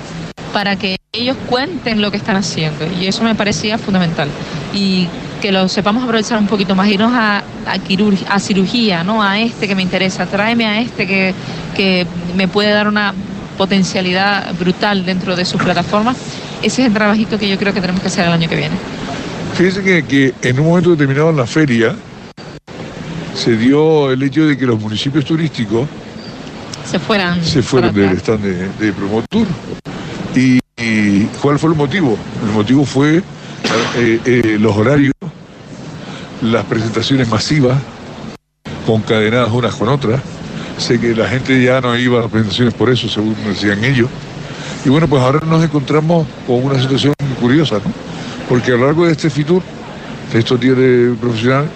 para 0.54 0.76
que 0.76 0.98
ellos 1.12 1.38
cuenten 1.48 2.02
lo 2.02 2.12
que 2.12 2.18
están 2.18 2.36
haciendo. 2.36 2.86
Y 3.00 3.08
eso 3.08 3.24
me 3.24 3.36
parecía 3.36 3.78
fundamental. 3.78 4.30
Y 4.74 5.08
que 5.42 5.52
lo 5.52 5.68
sepamos 5.70 6.04
aprovechar 6.04 6.38
un 6.38 6.48
poquito 6.48 6.76
más, 6.76 6.88
irnos 6.90 7.14
a, 7.14 7.38
a, 7.38 8.34
a 8.34 8.40
cirugía, 8.40 9.04
¿no? 9.04 9.24
A 9.24 9.40
este 9.40 9.68
que 9.68 9.76
me 9.76 9.82
interesa, 9.82 10.26
tráeme 10.26 10.66
a 10.66 10.82
este 10.82 11.08
que, 11.08 11.34
que 11.76 12.06
me 12.36 12.48
puede 12.48 12.72
dar 12.72 12.88
una 12.88 13.14
potencialidad 13.58 14.54
brutal 14.56 15.06
dentro 15.06 15.36
de 15.36 15.46
su 15.46 15.58
plataforma. 15.58 16.16
Ese 16.62 16.82
es 16.82 16.88
el 16.88 16.94
trabajito 16.94 17.38
que 17.38 17.50
yo 17.50 17.58
creo 17.58 17.74
que 17.74 17.82
tenemos 17.82 18.02
que 18.02 18.08
hacer 18.08 18.26
el 18.26 18.34
año 18.34 18.50
que 18.50 18.56
viene. 18.56 18.76
Fíjense 19.54 19.84
que, 19.84 20.06
que 20.06 20.34
en 20.48 20.60
un 20.60 20.68
momento 20.68 20.92
determinado 20.92 21.30
en 21.30 21.38
la 21.38 21.46
feria 21.46 21.96
se 23.36 23.56
dio 23.56 24.12
el 24.12 24.22
hecho 24.24 24.46
de 24.46 24.58
que 24.58 24.66
los 24.66 24.80
municipios 24.80 25.26
turísticos 25.26 25.88
se 26.90 27.00
fueran, 27.00 27.44
se 27.44 27.62
fueron 27.62 27.94
del 27.94 28.18
stand 28.18 28.44
de, 28.44 28.86
de 28.86 28.94
Promotur. 28.94 29.48
Y, 30.36 30.60
cuál 31.42 31.60
fue 31.60 31.72
el 31.72 31.76
motivo? 31.76 32.18
El 32.44 32.52
motivo 32.52 32.86
fue 32.86 33.18
eh, 33.18 34.20
eh, 34.26 34.58
los 34.60 34.76
horarios, 34.76 35.14
las 36.42 36.66
presentaciones 36.66 37.28
masivas, 37.28 37.78
concadenadas 38.86 39.52
unas 39.52 39.76
con 39.76 39.90
otras. 39.90 40.22
Sé 40.78 41.00
que 41.00 41.14
la 41.14 41.28
gente 41.28 41.62
ya 41.62 41.82
no 41.82 41.98
iba 41.98 42.20
a 42.20 42.22
las 42.22 42.32
presentaciones 42.32 42.74
por 42.74 42.90
eso, 42.90 43.10
según 43.10 43.36
decían 43.46 43.84
ellos. 43.84 44.10
Y 44.86 44.90
bueno, 44.90 45.08
pues 45.08 45.22
ahora 45.22 45.42
nos 45.46 45.64
encontramos 45.64 46.26
con 46.48 46.64
una 46.64 46.80
situación 46.80 47.14
curiosa, 47.40 47.76
¿no? 47.76 47.92
Porque 48.48 48.72
a 48.72 48.76
lo 48.76 48.86
largo 48.86 49.06
de 49.06 49.12
este 49.12 49.30
FITUR, 49.30 49.62
de 50.32 50.40
estos 50.40 50.60
días 50.60 50.78
de 50.78 51.14
profesional, 51.20 51.70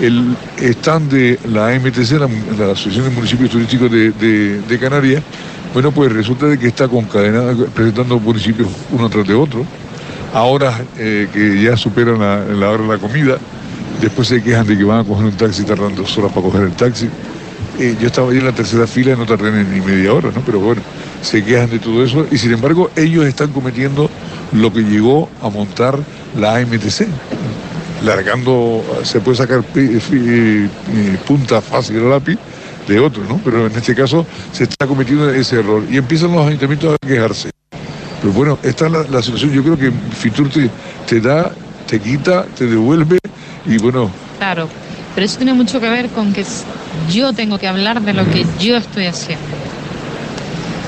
el 0.00 0.36
stand 0.58 1.12
de 1.12 1.38
la 1.48 1.68
AMTC, 1.68 2.12
la, 2.58 2.72
Asociación 2.72 3.04
de 3.04 3.10
Municipios 3.10 3.50
Turísticos 3.50 3.90
de 3.90 4.78
Canarias, 4.80 5.22
bueno, 5.72 5.92
pues 5.92 6.12
resulta 6.12 6.46
de 6.46 6.58
que 6.58 6.66
está 6.66 6.88
concadenada, 6.88 7.54
presentando 7.72 8.18
municipios 8.18 8.68
uno 8.90 9.08
tras 9.08 9.26
de 9.26 9.34
otro. 9.34 9.64
Ahora 10.34 10.80
eh, 10.98 11.28
que 11.32 11.62
ya 11.62 11.76
superan 11.76 12.18
la, 12.18 12.70
hora 12.70 12.82
de 12.82 12.88
la 12.88 12.98
comida, 12.98 13.38
después 14.00 14.28
se 14.28 14.42
quejan 14.42 14.66
de 14.66 14.76
que 14.76 14.82
van 14.82 15.00
a 15.00 15.04
coger 15.04 15.26
un 15.26 15.32
taxi 15.32 15.62
tardando 15.62 16.02
dos 16.02 16.18
horas 16.18 16.32
para 16.32 16.46
coger 16.46 16.62
el 16.62 16.72
taxi. 16.72 17.08
Eh, 17.78 17.96
yo 18.00 18.08
estaba 18.08 18.30
ahí 18.30 18.38
en 18.38 18.46
la 18.46 18.52
tercera 18.52 18.86
fila 18.86 19.12
y 19.12 19.16
no 19.16 19.26
tardé 19.26 19.52
ni 19.64 19.80
media 19.80 20.12
hora, 20.12 20.30
¿no? 20.34 20.40
Pero 20.40 20.58
bueno, 20.58 20.82
se 21.22 21.44
quejan 21.44 21.70
de 21.70 21.78
todo 21.78 22.04
eso 22.04 22.26
y 22.30 22.38
sin 22.38 22.52
embargo 22.52 22.90
ellos 22.96 23.24
están 23.26 23.52
cometiendo 23.52 24.10
lo 24.52 24.72
que 24.72 24.80
llegó 24.80 25.28
a 25.40 25.50
montar 25.50 25.98
la 26.36 26.56
AMTC. 26.56 27.06
Largando, 28.04 28.82
se 29.02 29.20
puede 29.20 29.36
sacar 29.36 29.62
punta 31.26 31.60
fácil 31.60 31.96
el 31.96 32.10
lápiz 32.10 32.38
de 32.88 32.98
otro, 32.98 33.22
¿no? 33.28 33.40
Pero 33.44 33.66
en 33.66 33.76
este 33.76 33.94
caso 33.94 34.26
se 34.52 34.64
está 34.64 34.86
cometiendo 34.86 35.30
ese 35.30 35.60
error 35.60 35.84
y 35.90 35.96
empiezan 35.96 36.32
los 36.32 36.46
ayuntamientos 36.46 36.94
a 36.94 37.06
quejarse. 37.06 37.50
Pero 38.20 38.32
bueno, 38.32 38.58
esta 38.62 38.86
es 38.86 39.10
la, 39.10 39.22
situación. 39.22 39.52
Yo 39.52 39.62
creo 39.62 39.78
que 39.78 39.90
Fitur 40.16 40.50
te, 41.06 41.20
da, 41.20 41.52
te 41.86 42.00
quita, 42.00 42.44
te 42.46 42.66
devuelve 42.66 43.18
y 43.66 43.78
bueno. 43.78 44.10
Claro, 44.38 44.68
pero 45.14 45.24
eso 45.24 45.38
tiene 45.38 45.54
mucho 45.54 45.80
que 45.80 45.88
ver 45.88 46.08
con 46.08 46.32
que 46.32 46.44
yo 47.10 47.32
tengo 47.32 47.58
que 47.58 47.68
hablar 47.68 48.02
de 48.02 48.12
lo 48.12 48.24
que 48.24 48.44
yo 48.58 48.76
estoy 48.76 49.06
haciendo. 49.06 49.44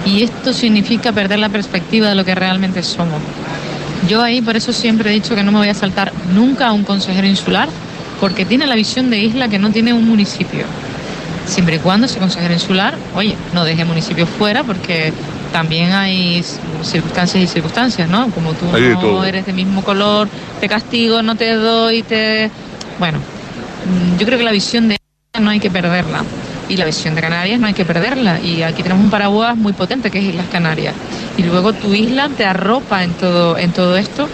Y 0.04 0.22
esto 0.22 0.52
significa 0.52 1.12
perder 1.12 1.38
la 1.38 1.48
perspectiva 1.48 2.08
de 2.08 2.14
lo 2.14 2.24
que 2.24 2.34
realmente 2.34 2.82
somos. 2.82 3.20
Yo 4.08 4.22
ahí 4.22 4.40
por 4.42 4.56
eso 4.56 4.72
siempre 4.72 5.10
he 5.10 5.14
dicho 5.14 5.34
que 5.34 5.42
no 5.42 5.52
me 5.52 5.58
voy 5.58 5.68
a 5.68 5.74
saltar 5.74 6.12
nunca 6.34 6.68
a 6.68 6.72
un 6.72 6.84
consejero 6.84 7.26
insular, 7.26 7.68
porque 8.20 8.44
tiene 8.44 8.66
la 8.66 8.74
visión 8.74 9.10
de 9.10 9.18
isla 9.18 9.48
que 9.48 9.58
no 9.58 9.70
tiene 9.70 9.92
un 9.92 10.08
municipio 10.08 10.64
siempre 11.46 11.76
y 11.76 11.78
cuando 11.78 12.06
ese 12.06 12.18
consejero 12.18 12.54
insular, 12.54 12.94
oye, 13.14 13.36
no 13.52 13.64
deje 13.64 13.84
municipios 13.84 14.28
fuera 14.28 14.64
porque 14.64 15.12
también 15.52 15.92
hay 15.92 16.42
circunstancias 16.82 17.42
y 17.42 17.46
circunstancias, 17.46 18.08
¿no? 18.08 18.30
Como 18.30 18.54
tú 18.54 18.66
no 18.66 19.24
eres 19.24 19.46
de 19.46 19.52
mismo 19.52 19.82
color, 19.82 20.28
te 20.60 20.68
castigo, 20.68 21.22
no 21.22 21.36
te 21.36 21.52
doy, 21.52 22.02
te... 22.02 22.50
Bueno, 22.98 23.18
mm, 23.18 24.18
yo 24.18 24.26
creo 24.26 24.38
que 24.38 24.44
la 24.44 24.52
visión 24.52 24.88
de 24.88 24.96
no 25.38 25.50
hay 25.50 25.60
que 25.60 25.70
perderla. 25.70 26.22
Y 26.68 26.76
la 26.76 26.86
visión 26.86 27.14
de 27.14 27.20
Canarias 27.20 27.60
no 27.60 27.66
hay 27.66 27.74
que 27.74 27.84
perderla. 27.84 28.40
Y 28.40 28.62
aquí 28.62 28.82
tenemos 28.82 29.04
un 29.04 29.10
paraguas 29.10 29.56
muy 29.56 29.74
potente 29.74 30.10
que 30.10 30.18
es 30.20 30.24
Islas 30.24 30.46
Canarias. 30.50 30.94
Y 31.36 31.42
luego 31.44 31.72
tu 31.72 31.94
isla 31.94 32.28
te 32.28 32.44
arropa 32.44 33.04
en 33.04 33.12
todo, 33.12 33.56
en 33.56 33.72
todo 33.72 33.96
esto. 33.96 34.28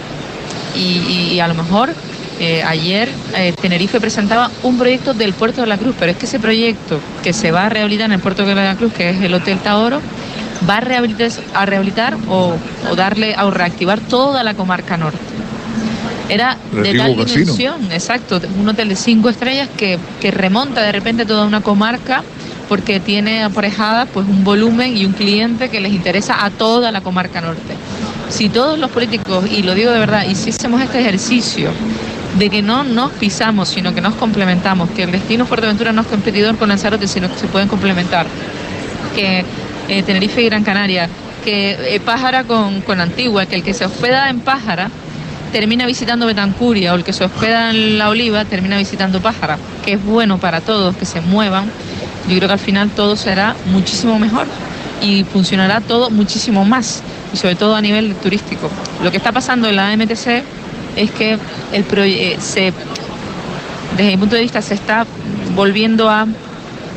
Y, 0.75 1.33
y 1.33 1.39
a 1.39 1.47
lo 1.47 1.55
mejor 1.55 1.93
eh, 2.39 2.63
ayer 2.63 3.09
eh, 3.35 3.53
Tenerife 3.61 3.99
presentaba 3.99 4.49
un 4.63 4.77
proyecto 4.77 5.13
del 5.13 5.33
Puerto 5.33 5.59
de 5.59 5.67
la 5.67 5.77
Cruz, 5.77 5.93
pero 5.99 6.11
es 6.11 6.17
que 6.17 6.25
ese 6.25 6.39
proyecto 6.39 6.99
que 7.21 7.33
se 7.33 7.51
va 7.51 7.65
a 7.65 7.69
rehabilitar 7.69 8.05
en 8.05 8.13
el 8.13 8.19
Puerto 8.19 8.45
de 8.45 8.55
la 8.55 8.75
Cruz, 8.75 8.93
que 8.93 9.09
es 9.09 9.21
el 9.21 9.33
Hotel 9.33 9.59
Taoro, 9.59 9.99
va 10.67 10.77
a 10.77 10.79
rehabilitar, 10.79 11.31
a 11.53 11.65
rehabilitar 11.65 12.15
o, 12.29 12.55
o 12.89 12.95
darle 12.95 13.35
o 13.41 13.51
reactivar 13.51 13.99
toda 13.99 14.43
la 14.43 14.53
comarca 14.53 14.95
norte. 14.95 15.19
Era 16.29 16.57
de 16.71 16.93
tal 16.93 17.17
dimensión, 17.17 17.91
exacto, 17.91 18.39
un 18.57 18.69
hotel 18.69 18.87
de 18.87 18.95
cinco 18.95 19.29
estrellas 19.29 19.67
que, 19.75 19.99
que 20.21 20.31
remonta 20.31 20.81
de 20.81 20.91
repente 20.93 21.25
toda 21.25 21.45
una 21.45 21.61
comarca 21.61 22.23
porque 22.69 22.99
tiene 22.99 23.43
aparejada 23.43 24.05
pues 24.05 24.27
un 24.27 24.43
volumen 24.43 24.95
y 24.95 25.05
un 25.05 25.13
cliente 25.13 25.69
que 25.69 25.81
les 25.81 25.91
interesa 25.91 26.45
a 26.45 26.51
toda 26.51 26.91
la 26.91 27.01
comarca 27.01 27.41
norte. 27.41 27.73
Si 28.29 28.47
todos 28.47 28.77
los 28.77 28.91
políticos, 28.91 29.45
y 29.51 29.63
lo 29.63 29.73
digo 29.73 29.91
de 29.91 29.99
verdad, 29.99 30.25
hiciésemos 30.27 30.79
este 30.81 30.99
ejercicio 31.01 31.71
de 32.37 32.49
que 32.49 32.61
no 32.61 32.83
nos 32.83 33.11
pisamos, 33.13 33.69
sino 33.69 33.93
que 33.95 34.01
nos 34.01 34.13
complementamos, 34.13 34.91
que 34.91 35.03
el 35.03 35.11
destino 35.11 35.47
Fuerteventura 35.47 35.91
no 35.91 36.01
es 36.01 36.07
competidor 36.07 36.57
con 36.57 36.69
Lanzarote, 36.69 37.07
sino 37.07 37.27
que 37.27 37.39
se 37.39 37.47
pueden 37.47 37.67
complementar, 37.67 38.27
que 39.15 39.43
eh, 39.87 40.03
Tenerife 40.03 40.43
y 40.43 40.45
Gran 40.45 40.63
Canaria, 40.63 41.09
que 41.43 41.95
eh, 41.95 41.99
Pájara 41.99 42.43
con, 42.43 42.81
con 42.81 43.01
Antigua, 43.01 43.47
que 43.47 43.55
el 43.55 43.63
que 43.63 43.73
se 43.73 43.83
hospeda 43.85 44.29
en 44.29 44.41
Pájara 44.41 44.91
termina 45.51 45.87
visitando 45.87 46.27
Betancuria 46.27 46.93
o 46.93 46.97
el 46.97 47.03
que 47.03 47.13
se 47.13 47.23
hospeda 47.23 47.71
en 47.71 47.97
La 47.97 48.09
Oliva 48.09 48.45
termina 48.45 48.77
visitando 48.77 49.21
Pájara, 49.21 49.57
que 49.83 49.93
es 49.93 50.03
bueno 50.03 50.37
para 50.37 50.61
todos 50.61 50.95
que 50.95 51.05
se 51.05 51.21
muevan. 51.21 51.71
Yo 52.27 52.35
creo 52.35 52.47
que 52.47 52.53
al 52.53 52.59
final 52.59 52.89
todo 52.89 53.15
será 53.15 53.55
muchísimo 53.65 54.19
mejor 54.19 54.47
y 55.01 55.23
funcionará 55.23 55.81
todo 55.81 56.09
muchísimo 56.09 56.65
más, 56.65 57.01
y 57.33 57.37
sobre 57.37 57.55
todo 57.55 57.75
a 57.75 57.81
nivel 57.81 58.15
turístico. 58.15 58.69
Lo 59.03 59.11
que 59.11 59.17
está 59.17 59.31
pasando 59.31 59.67
en 59.69 59.75
la 59.75 59.95
MTC 59.95 60.43
es 60.95 61.11
que 61.11 61.37
el 61.71 61.85
eh, 61.97 62.37
se, 62.39 62.73
desde 63.97 64.11
mi 64.11 64.17
punto 64.17 64.35
de 64.35 64.41
vista 64.41 64.61
se 64.61 64.73
está 64.73 65.05
volviendo 65.55 66.09
a 66.09 66.27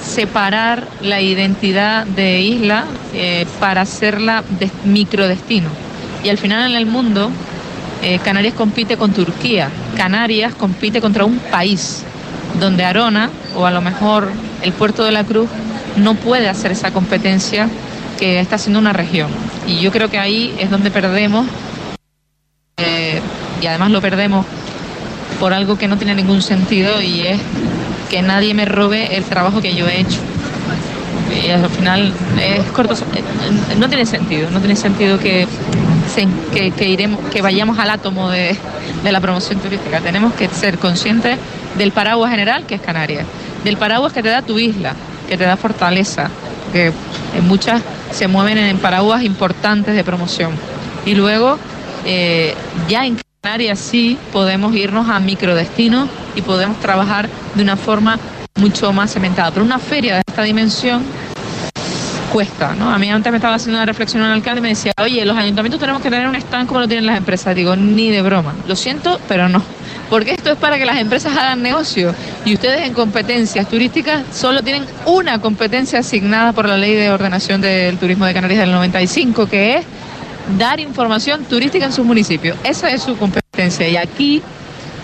separar 0.04 0.88
la 1.00 1.20
identidad 1.20 2.06
de 2.06 2.40
isla 2.40 2.84
eh, 3.14 3.46
para 3.60 3.82
hacerla 3.82 4.42
de 4.58 4.70
microdestino. 4.84 5.68
Y 6.24 6.28
al 6.28 6.38
final 6.38 6.70
en 6.70 6.76
el 6.76 6.86
mundo, 6.86 7.30
eh, 8.02 8.18
Canarias 8.24 8.54
compite 8.54 8.96
con 8.96 9.12
Turquía, 9.12 9.68
Canarias 9.96 10.54
compite 10.54 11.00
contra 11.00 11.24
un 11.24 11.38
país, 11.38 12.04
donde 12.60 12.84
Arona, 12.84 13.30
o 13.56 13.66
a 13.66 13.70
lo 13.70 13.80
mejor 13.80 14.30
el 14.62 14.72
puerto 14.72 15.04
de 15.04 15.12
la 15.12 15.24
Cruz, 15.24 15.48
no 15.96 16.14
puede 16.14 16.48
hacer 16.48 16.72
esa 16.72 16.90
competencia 16.90 17.68
que 18.18 18.40
está 18.40 18.56
haciendo 18.56 18.78
una 18.78 18.92
región. 18.92 19.30
Y 19.66 19.80
yo 19.80 19.90
creo 19.90 20.10
que 20.10 20.18
ahí 20.18 20.54
es 20.58 20.70
donde 20.70 20.90
perdemos 20.90 21.46
y 23.62 23.66
además 23.66 23.90
lo 23.90 24.00
perdemos 24.00 24.44
por 25.38 25.52
algo 25.52 25.78
que 25.78 25.88
no 25.88 25.96
tiene 25.96 26.14
ningún 26.14 26.42
sentido 26.42 27.00
y 27.00 27.20
es 27.20 27.40
que 28.10 28.22
nadie 28.22 28.54
me 28.54 28.64
robe 28.64 29.16
el 29.16 29.24
trabajo 29.24 29.60
que 29.60 29.74
yo 29.74 29.86
he 29.88 30.00
hecho. 30.00 30.18
Y 31.44 31.50
al 31.50 31.68
final 31.70 32.12
es 32.40 32.64
corto, 32.72 32.94
no 33.78 33.88
tiene 33.88 34.04
sentido, 34.04 34.50
no 34.50 34.58
tiene 34.58 34.76
sentido 34.76 35.18
que, 35.18 35.46
que, 36.52 36.88
iremos, 36.88 37.20
que 37.30 37.42
vayamos 37.42 37.78
al 37.78 37.90
átomo 37.90 38.30
de, 38.30 38.56
de 39.02 39.12
la 39.12 39.20
promoción 39.20 39.58
turística. 39.60 40.00
Tenemos 40.00 40.32
que 40.34 40.48
ser 40.48 40.78
conscientes 40.78 41.38
del 41.76 41.92
paraguas 41.92 42.30
general 42.30 42.66
que 42.66 42.74
es 42.76 42.80
Canarias, 42.80 43.26
del 43.64 43.76
paraguas 43.76 44.12
que 44.12 44.22
te 44.22 44.28
da 44.28 44.42
tu 44.42 44.58
isla, 44.58 44.94
que 45.28 45.36
te 45.36 45.44
da 45.44 45.56
fortaleza, 45.56 46.30
que 46.72 46.92
en 47.36 47.48
muchas 47.48 47.82
se 48.10 48.28
mueven 48.28 48.58
en 48.58 48.78
paraguas 48.78 49.22
importantes 49.22 49.94
de 49.94 50.04
promoción. 50.04 50.52
Y 51.04 51.14
luego, 51.14 51.58
eh, 52.04 52.54
ya 52.88 53.06
en 53.06 53.18
Canarias 53.42 53.78
sí 53.78 54.18
podemos 54.32 54.74
irnos 54.74 55.08
a 55.08 55.18
microdestinos 55.18 56.08
y 56.36 56.42
podemos 56.42 56.78
trabajar 56.80 57.28
de 57.54 57.62
una 57.62 57.76
forma 57.76 58.18
mucho 58.56 58.92
más 58.92 59.12
cementada. 59.12 59.50
Pero 59.50 59.64
una 59.64 59.78
feria 59.78 60.14
de 60.14 60.22
esta 60.26 60.42
dimensión 60.42 61.02
cuesta, 62.32 62.74
¿no? 62.74 62.90
A 62.90 62.98
mí 62.98 63.10
antes 63.10 63.30
me 63.30 63.36
estaba 63.36 63.56
haciendo 63.56 63.78
una 63.78 63.84
reflexión 63.84 64.22
un 64.22 64.30
alcalde 64.30 64.60
y 64.60 64.62
me 64.62 64.68
decía, 64.70 64.92
oye, 64.98 65.22
los 65.26 65.36
ayuntamientos 65.36 65.78
tenemos 65.78 66.00
que 66.00 66.08
tener 66.08 66.26
un 66.26 66.34
stand 66.34 66.66
como 66.66 66.80
lo 66.80 66.88
tienen 66.88 67.04
las 67.04 67.18
empresas. 67.18 67.54
Digo, 67.54 67.76
ni 67.76 68.10
de 68.10 68.22
broma. 68.22 68.54
Lo 68.66 68.74
siento, 68.74 69.20
pero 69.28 69.50
no. 69.50 69.62
Porque 70.08 70.32
esto 70.32 70.50
es 70.50 70.56
para 70.56 70.78
que 70.78 70.86
las 70.86 70.98
empresas 70.98 71.36
hagan 71.36 71.62
negocio 71.62 72.14
y 72.44 72.54
ustedes 72.54 72.86
en 72.86 72.94
competencias 72.94 73.68
turísticas 73.68 74.24
solo 74.34 74.62
tienen 74.62 74.84
una 75.04 75.40
competencia 75.40 75.98
asignada 76.00 76.52
por 76.52 76.66
la 76.66 76.76
Ley 76.76 76.94
de 76.94 77.10
Ordenación 77.10 77.60
del 77.60 77.98
Turismo 77.98 78.24
de 78.24 78.34
Canarias 78.34 78.60
del 78.60 78.72
95, 78.72 79.46
que 79.46 79.76
es 79.76 79.84
dar 80.58 80.80
información 80.80 81.44
turística 81.44 81.86
en 81.86 81.92
su 81.92 82.04
municipio. 82.04 82.54
Esa 82.64 82.90
es 82.90 83.02
su 83.02 83.16
competencia 83.16 83.88
y 83.88 83.96
aquí 83.96 84.42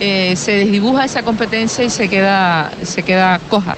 eh, 0.01 0.35
se 0.37 0.53
desdibuja 0.53 1.05
esa 1.05 1.23
competencia 1.23 1.85
y 1.85 1.91
se 1.91 2.09
queda, 2.09 2.71
se 2.83 3.03
queda 3.03 3.39
coja. 3.49 3.77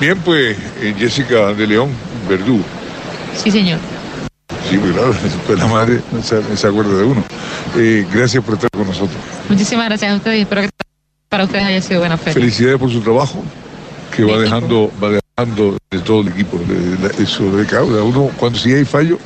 Bien, 0.00 0.18
pues 0.18 0.56
eh, 0.80 0.94
Jessica 0.98 1.54
de 1.54 1.66
León, 1.66 1.90
Verdú. 2.28 2.62
Sí, 3.36 3.50
señor. 3.50 3.78
Sí, 4.68 4.78
pues 4.78 4.92
claro, 4.92 5.12
después 5.22 5.58
la 5.58 5.66
madre 5.66 6.00
se, 6.22 6.56
se 6.56 6.66
acuerda 6.66 6.96
de 6.96 7.04
uno. 7.04 7.24
Eh, 7.76 8.06
gracias 8.12 8.42
por 8.44 8.54
estar 8.54 8.70
con 8.70 8.86
nosotros. 8.86 9.16
Muchísimas 9.48 9.86
gracias 9.86 10.12
a 10.12 10.16
ustedes 10.16 10.38
y 10.38 10.42
espero 10.42 10.62
que 10.62 10.70
para 11.28 11.44
ustedes 11.44 11.64
haya 11.64 11.80
sido 11.80 12.00
buena 12.00 12.16
fe. 12.16 12.32
Felicidades 12.32 12.78
por 12.78 12.90
su 12.90 13.00
trabajo, 13.00 13.42
que 14.14 14.24
va 14.24 14.38
dejando, 14.38 14.90
va 15.02 15.20
dejando 15.36 15.76
de 15.90 15.98
todo 15.98 16.20
el 16.20 16.28
equipo, 16.28 16.58
de, 16.58 17.22
eso 17.22 17.50
de 17.56 17.66
cada 17.66 17.82
uno. 17.82 18.30
Cuando 18.36 18.58
si 18.58 18.72
hay 18.72 18.84
fallo, 18.84 19.18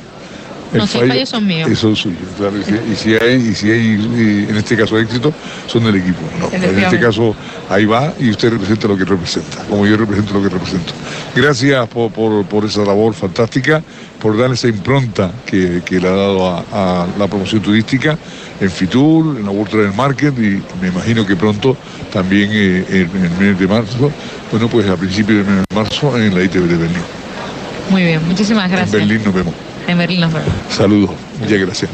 no, 0.73 0.87
si 0.87 0.99
fallo, 0.99 1.25
son 1.25 1.47
míos. 1.47 1.79
Son 1.79 1.95
suyos, 1.95 2.19
claro. 2.37 2.53
Y 2.57 2.95
si, 2.95 3.15
hay, 3.15 3.35
y 3.35 3.55
si 3.55 3.71
hay 3.71 4.45
en 4.49 4.55
este 4.55 4.77
caso 4.77 4.97
éxito, 4.99 5.33
son 5.67 5.83
del 5.83 5.95
equipo. 5.95 6.19
En 6.51 6.79
este 6.79 6.99
caso, 6.99 7.35
ahí 7.69 7.85
va 7.85 8.13
y 8.19 8.29
usted 8.29 8.51
representa 8.51 8.87
lo 8.87 8.97
que 8.97 9.05
representa, 9.05 9.63
como 9.69 9.85
yo 9.85 9.97
represento 9.97 10.33
lo 10.33 10.43
que 10.43 10.49
represento. 10.49 10.93
Gracias 11.35 11.87
por, 11.87 12.11
por, 12.11 12.65
esa 12.65 12.83
labor 12.83 13.13
fantástica, 13.13 13.81
por 14.21 14.37
dar 14.37 14.51
esa 14.51 14.67
impronta 14.67 15.31
que, 15.45 15.81
que 15.85 15.99
le 15.99 16.07
ha 16.07 16.11
dado 16.11 16.47
a, 16.71 17.07
la 17.17 17.27
promoción 17.27 17.61
turística 17.61 18.17
en 18.59 18.69
Fitur, 18.69 19.37
en 19.37 19.45
la 19.45 19.51
World 19.51 19.71
Travel 19.71 19.93
Market 19.93 20.37
y 20.37 20.61
me 20.81 20.89
imagino 20.89 21.25
que 21.25 21.35
pronto 21.35 21.77
también 22.11 22.49
eh, 22.51 22.85
en, 22.89 23.23
el 23.23 23.31
mes 23.39 23.59
de 23.59 23.67
marzo, 23.67 24.11
bueno, 24.51 24.67
pues 24.67 24.87
a 24.89 24.97
principios 24.97 25.45
de 25.45 25.63
marzo 25.73 26.17
en 26.17 26.35
la 26.35 26.43
ITV 26.43 26.67
de 26.67 26.77
Berlín. 26.77 27.03
Muy 27.89 28.03
bien, 28.03 28.27
muchísimas 28.27 28.69
gracias. 28.69 28.93
En 28.93 29.07
Berlín 29.07 29.23
nos 29.23 29.33
vemos. 29.33 29.68
En 29.87 29.97
Berlín 29.97 30.21
nos 30.21 30.33
Saludos, 30.69 31.11
muchas 31.39 31.59
gracias. 31.59 31.91